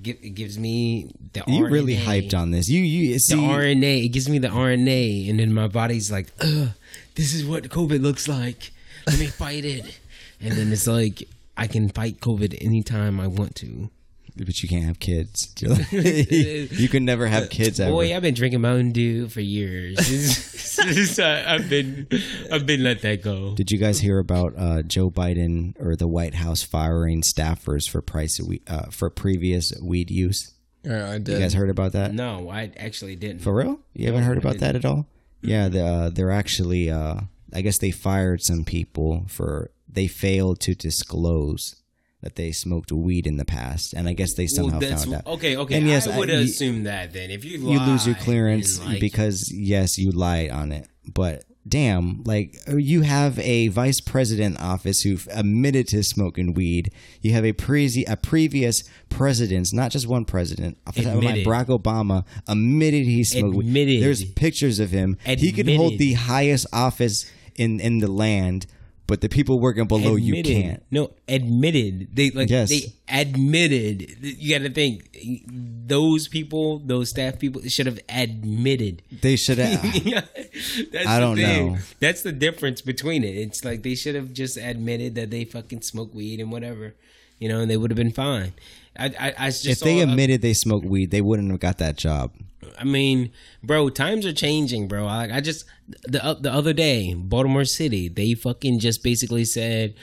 [0.04, 1.44] it, gives me the.
[1.48, 2.68] You really hyped on this.
[2.68, 3.36] You you the see.
[3.36, 4.06] RNA.
[4.06, 6.70] It gives me the RNA, and then my body's like, Ugh,
[7.14, 8.72] "This is what COVID looks like.
[9.08, 10.00] Let me fight it."
[10.42, 11.28] And then it's like
[11.58, 13.90] I can fight COVID anytime I want to.
[14.38, 15.54] but you can't have kids.
[15.62, 17.92] you can never have kids ever.
[17.92, 19.98] Boy, I've been drinking Mountain Dew for years.
[21.20, 22.08] I- I've been,
[22.52, 23.56] I've been let that go.
[23.56, 28.02] Did you guys hear about uh, Joe Biden or the White House firing staffers for
[28.02, 30.52] price of weed, uh, for previous weed use?
[30.84, 32.14] Yeah, I You guys heard about that?
[32.14, 33.40] No, I actually didn't.
[33.42, 33.80] For real?
[33.94, 35.08] You haven't heard about that at all?
[35.42, 36.92] Yeah, the, uh, they're actually.
[36.92, 37.22] Uh,
[37.56, 41.76] I guess they fired some people for they failed to disclose
[42.22, 45.28] that they smoked weed in the past, and I guess they somehow that's- found out.
[45.28, 45.76] Okay, okay.
[45.78, 48.80] And yes, I would I- you- assume that then if you you lose your clearance
[48.84, 50.88] like, because yes, you lied on it.
[51.14, 56.92] But damn, like you have a vice president office who admitted to smoking weed.
[57.22, 60.78] You have a pre a previous president, not just one president.
[60.88, 61.48] off the top of my- Admitted.
[61.48, 64.02] Barack Obama admitted he smoked weed.
[64.02, 65.18] There's pictures of him.
[65.26, 67.26] And he could hold the highest office
[67.56, 68.66] in in the land,
[69.08, 70.84] but the people working below you can't.
[70.92, 72.10] No, admitted.
[72.16, 72.70] They like Yes.
[72.70, 74.18] they admitted.
[74.22, 75.18] You got to think
[75.88, 79.02] those people, those staff people, should have admitted.
[79.22, 79.84] They should have.
[80.06, 80.22] Yeah,
[81.08, 81.74] I don't thing.
[81.74, 81.78] know.
[82.00, 83.36] That's the difference between it.
[83.36, 86.96] It's like they should have just admitted that they fucking smoke weed and whatever,
[87.40, 88.54] you know, and they would have been fine.
[88.98, 91.60] I, I, I just if they saw a- admitted they smoked weed, they wouldn't have
[91.60, 92.32] got that job.
[92.78, 93.32] I mean,
[93.64, 95.06] bro, times are changing, bro.
[95.08, 95.66] I, I just
[96.08, 99.94] the uh, the other day, Baltimore City, they fucking just basically said,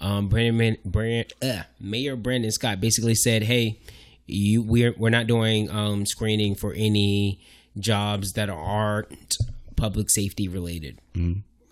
[0.00, 3.80] um, Brandon, Brand, uh, Mayor Brandon Scott basically said, "Hey,
[4.26, 7.40] you we're we're not doing um screening for any
[7.78, 9.36] jobs that aren't
[9.76, 10.98] public safety related."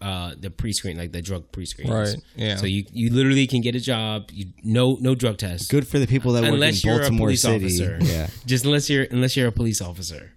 [0.00, 2.56] Uh, the pre-screen, like the drug pre-screen, Right, yeah.
[2.56, 5.98] So you you literally can get a job, you no no drug test, Good for
[5.98, 7.64] the people that work in unless you're a Baltimore police City.
[7.66, 7.98] officer.
[8.00, 8.28] Yeah.
[8.46, 10.32] just unless you're unless you're a police officer.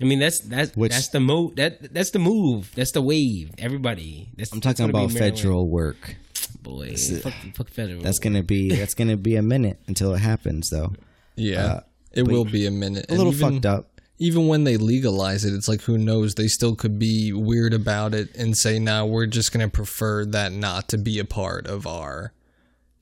[0.00, 3.50] I mean that's that's Which- that's the move that that's the move that's the wave.
[3.58, 6.14] Everybody, that's, I'm talking gonna about federal work.
[6.62, 6.94] boy.
[6.96, 8.00] Fuck, fuck federal.
[8.00, 10.92] That's gonna be that's gonna be a minute until it happens, though.
[11.34, 11.80] yeah,
[12.12, 13.06] it will be a minute.
[13.08, 13.93] A little fucked up.
[14.18, 16.34] Even when they legalize it, it's like who knows?
[16.36, 20.24] They still could be weird about it and say, "No, we're just going to prefer
[20.26, 22.32] that not to be a part of our,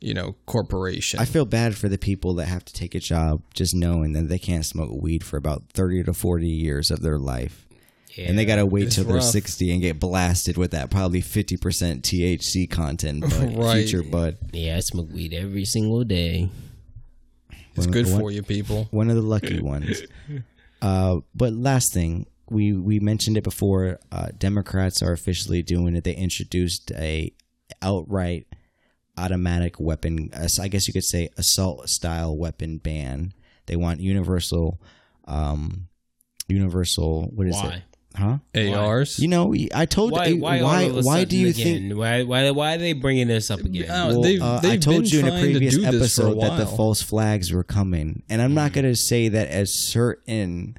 [0.01, 3.43] you know, corporation." I feel bad for the people that have to take a job
[3.53, 7.19] just knowing that they can't smoke weed for about thirty to forty years of their
[7.19, 7.67] life.
[8.19, 11.59] and they gotta wait It's till they're sixty and get blasted with that probably fifty
[11.59, 13.83] percent THC content, but Right.
[13.87, 14.39] future bud.
[14.53, 16.49] yeah, I smoke weed every single day.
[17.75, 18.89] it's One- good one- for you, people.
[18.91, 20.03] one of the lucky ones.
[20.83, 24.01] Uh, but last thing, we we mentioned it before.
[24.11, 26.05] Uh, Democrats are officially doing it.
[26.05, 27.33] They introduced a
[27.81, 28.47] outright
[29.17, 30.31] automatic weapon.
[30.61, 33.33] I guess you could say assault style weapon ban.
[33.67, 34.81] They want universal,
[35.27, 35.89] um,
[36.49, 37.31] universal.
[37.35, 37.77] What is Why?
[37.77, 37.92] it?
[38.17, 38.39] Huh?
[38.55, 39.19] ARs.
[39.19, 40.27] You know, I told Why?
[40.27, 40.63] you Why?
[40.63, 41.89] why, all of a why do you again?
[41.89, 42.23] think Why?
[42.23, 42.51] Why?
[42.51, 43.87] Why are they bringing this up again?
[43.91, 45.89] Oh, well, they've- uh, I they've told you in a trying to previous do a
[45.89, 49.67] episode that the false flags were coming, and I'm not going to say that a
[49.67, 50.77] certain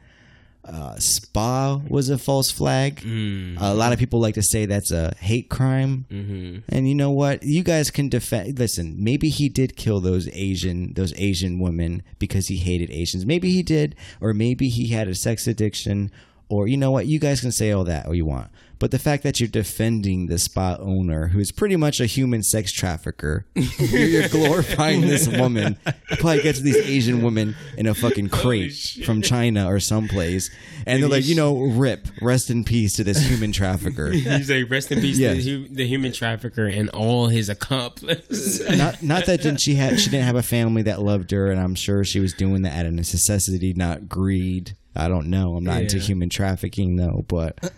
[0.66, 3.04] uh, spa was a false flag.
[3.06, 6.60] A lot of people like to say that's a hate crime, mm-hmm.
[6.70, 7.44] and you know what?
[7.44, 8.58] You guys can defend.
[8.58, 13.26] Listen, maybe he did kill those Asian those Asian women because he hated Asians.
[13.26, 16.12] Maybe he did, or maybe he had a sex addiction.
[16.54, 17.08] Or you know what?
[17.08, 18.50] You guys can say all that all you want,
[18.80, 22.44] but the fact that you're defending the spa owner, who is pretty much a human
[22.44, 25.78] sex trafficker, you're, you're glorifying this woman.
[26.10, 30.50] who Probably gets these Asian women in a fucking crate from China or someplace,
[30.86, 34.12] and they're like, you know, rip, rest in peace to this human trafficker.
[34.12, 35.44] He's like, rest in peace Yes.
[35.46, 38.62] to the, the human trafficker and all his accomplices.
[38.78, 41.60] not not that didn't she had she didn't have a family that loved her, and
[41.60, 44.76] I'm sure she was doing that out of necessity, not greed.
[44.96, 45.56] I don't know.
[45.56, 47.72] I'm not into human trafficking though, but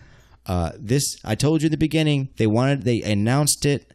[0.46, 2.30] uh, this I told you at the beginning.
[2.38, 3.94] They wanted they announced it,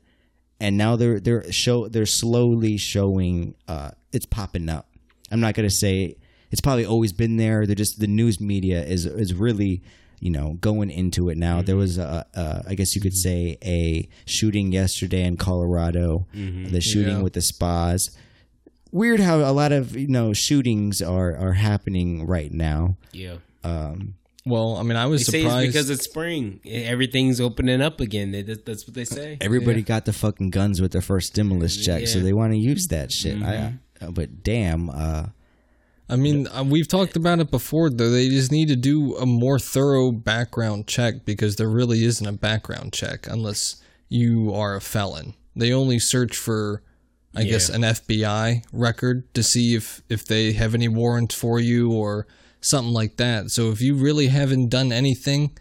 [0.58, 4.88] and now they're they're show they're slowly showing uh, it's popping up.
[5.30, 6.16] I'm not gonna say
[6.50, 7.66] it's probably always been there.
[7.66, 9.82] They're just the news media is is really
[10.18, 11.62] you know going into it now.
[11.62, 16.80] There was a, a I guess you could say a shooting yesterday in Colorado, the
[16.80, 17.22] shooting Yeah.
[17.22, 18.10] with the spas.
[18.92, 22.96] Weird how a lot of you know shootings are are happening right now.
[23.12, 23.36] yeah.
[24.46, 25.66] well, I mean, I was They say it's surprised.
[25.72, 26.60] because it's spring.
[26.66, 28.30] Everything's opening up again.
[28.32, 29.36] They- that- That's what they say.
[29.40, 32.88] Everybody got the fucking guns with their first stimulus check, so they want to use
[32.88, 33.40] that shit.
[33.42, 35.26] I, uh, but damn, uh,
[36.08, 38.10] I mean, uh, we've talked about it before, though.
[38.10, 42.32] They just need to do a more thorough background check because there really isn't a
[42.32, 43.76] background check unless
[44.08, 45.34] you are a felon.
[45.54, 46.82] They only search for,
[47.34, 51.92] I guess, an FBI record to see if, if they have any warrant for you
[51.92, 52.26] or
[52.60, 53.50] something like that.
[53.50, 55.56] So if you really haven't done anything,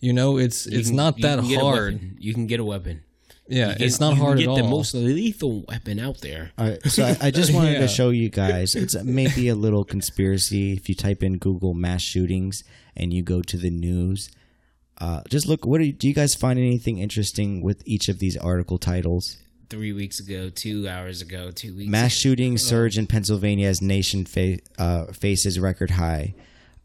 [0.00, 2.00] you know, it's it's can- not that can hard.
[2.20, 3.02] You can get a weapon.
[3.48, 6.52] Yeah, You get- it's not you hard get at the most lethal weapon out there.
[6.56, 7.80] All right, so I, I just wanted Yeah.
[7.80, 8.74] to show you guys.
[8.76, 12.62] It's maybe a little conspiracy if you type in Google mass shootings
[12.96, 14.30] and you go to the news.
[14.98, 15.64] Uh, just look.
[15.66, 19.38] What do you, do you guys find anything interesting with each of these article titles?
[19.70, 21.90] Three weeks ago, two hours ago, two weeks.
[21.90, 26.34] Mass shooting surge in Pennsylvania as nation fa- uh, faces record high.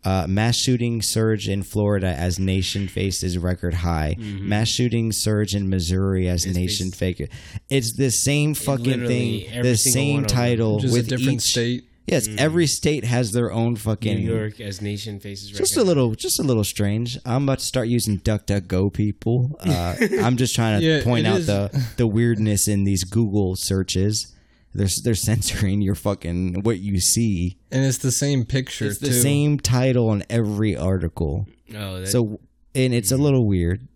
[0.04, 4.18] Uh, mass shooting surge in Florida as nation faces record high.
[4.20, 7.30] Mass shooting surge in Missouri as nation fake.
[7.70, 9.64] It's the same fucking thing.
[9.64, 10.38] The same one of them.
[10.38, 11.86] title Just a with different each state.
[12.06, 14.18] Yes, every state has their own fucking.
[14.26, 15.54] New York as nation faces.
[15.54, 17.18] Right Just a little, just a little strange.
[17.26, 19.58] I'm about to start using DuckDuckGo, people.
[19.66, 23.56] Uh, I'm just trying to Yeah, point out is- the the weirdness in these Google
[23.56, 24.34] searches.
[24.76, 27.58] They're they're censoring your fucking what you see.
[27.72, 29.14] And it's the same picture It's the too.
[29.14, 31.48] same title on every article.
[31.76, 32.40] Oh, that, So,
[32.76, 33.88] and it's a little weird.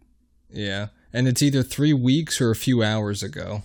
[0.52, 3.64] Yeah, and it's either three weeks or a few hours ago.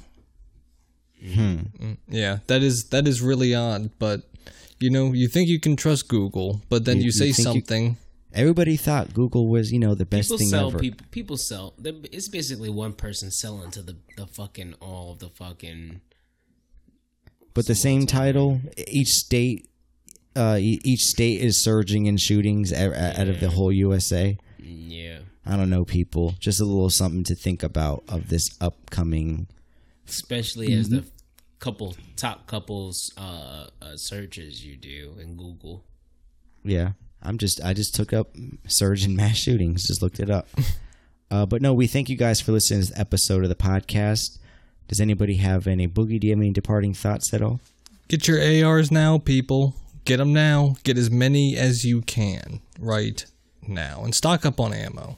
[1.25, 1.59] Hmm.
[2.09, 3.91] Yeah, that is that is really odd.
[3.99, 4.23] But
[4.83, 7.33] you know, you think you can trust Google, but then You- you, you say you-
[7.35, 7.97] something.
[8.35, 10.79] Everybody thought Google was, you know, the best people thing sell ever.
[10.79, 11.07] people.
[11.11, 11.75] People sell.
[11.85, 16.01] It's basically one person selling to the the fucking all of the fucking.
[17.55, 19.69] But the same title, each state,
[20.35, 24.39] uh, e- each state is surging in shootings a- a- out of the whole USA.
[24.59, 25.19] Yeah.
[25.45, 26.35] I don't know, people.
[26.41, 29.49] Just a little something to think about of this upcoming.
[30.09, 31.05] especially as the
[31.63, 35.85] couple top couples uh, uh searches you do in Google.
[36.65, 36.93] Yeah,
[37.23, 38.35] I'm just I just took up
[38.67, 39.87] surge in mass shootings.
[39.87, 40.49] Just looked it up.
[41.31, 44.39] uh, but no, we thank you guys for listening to this episode of the podcast.
[44.89, 46.21] Does anybody have any boogie?
[46.21, 47.61] Do you have any departing thoughts at all?
[48.09, 49.75] Get your ARs now, people.
[50.05, 50.75] Get them now.
[50.83, 53.25] Get as many as you can right
[53.67, 55.17] now, and stock up on ammo.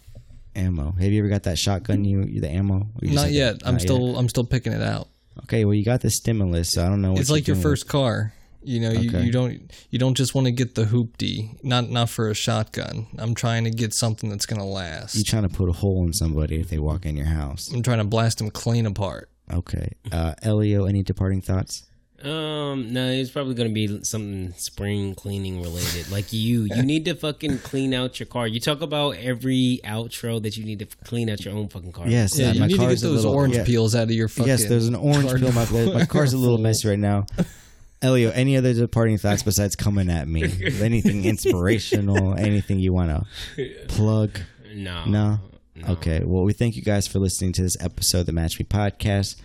[0.54, 0.92] Ammo.
[0.92, 2.04] Have you ever got that shotgun?
[2.04, 2.86] You, you the ammo?
[3.00, 3.60] You Not yet.
[3.60, 4.18] the- I'm not still yet?
[4.18, 5.08] I'm still picking it out.
[5.42, 7.12] Okay, well, you got the stimulus, so I don't know.
[7.12, 8.32] What it's like your first car.
[8.66, 9.24] You know, you, Okay.
[9.24, 11.62] you don't you don't just want to get the hoopty.
[11.62, 13.06] Not not for a shotgun.
[13.18, 15.14] I'm trying to get something that's gonna last.
[15.14, 17.70] with- You trying to put a hole in somebody if they walk in your house?
[17.72, 19.28] I'm trying to blast them clean apart.
[19.52, 21.82] Okay, uh, Elio, any departing thoughts?
[22.24, 26.10] Um, no, it's probably gonna be something spring cleaning related.
[26.10, 28.46] Like you, you need to fucking clean out your car.
[28.46, 32.08] You talk about every outro that you need to clean out your own fucking car.
[32.08, 33.64] Yes, Yeah, you my need to get those little- orange yeah.
[33.64, 34.48] peels out of your fucking.
[34.48, 35.52] Yes, there's an orange car peel.
[35.52, 37.26] My, my car's a little messy right now.
[38.02, 40.42] Elio, any other departing thoughts besides coming at me?
[40.82, 42.34] Anything inspirational?
[42.34, 43.10] Anything you want
[43.56, 44.38] to plug?
[44.74, 45.04] No.
[45.06, 45.40] No?
[45.88, 46.22] Okay.
[46.22, 49.36] Well, we thank you guys for listening to this episode of the Match Me Podcast.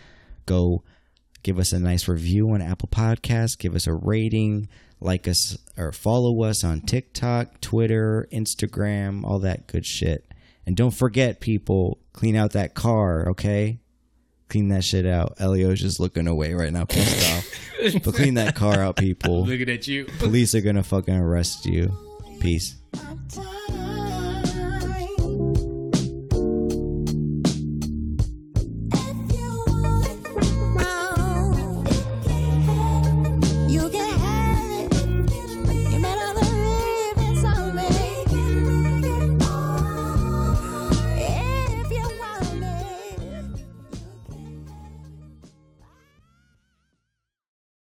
[0.46, 0.84] Go
[1.50, 3.58] give us a nice review on Apple Podcasts.
[3.58, 4.70] Give us a rating.
[5.02, 10.32] Like us or follow us on TikTok, Twitter, Instagram, all that good shit.
[10.68, 13.80] And don't forget, people, clean out that car, okay?
[14.47, 15.38] Clean that shit out.
[15.39, 17.32] Elio's just looking away right now, pissed
[17.93, 18.04] off.
[18.04, 19.45] But clean that car out, people.
[19.45, 20.06] Looking at you.
[20.20, 21.91] Police are gonna fucking arrest you.
[22.41, 22.76] Peace.
[22.93, 23.89] I'm tired.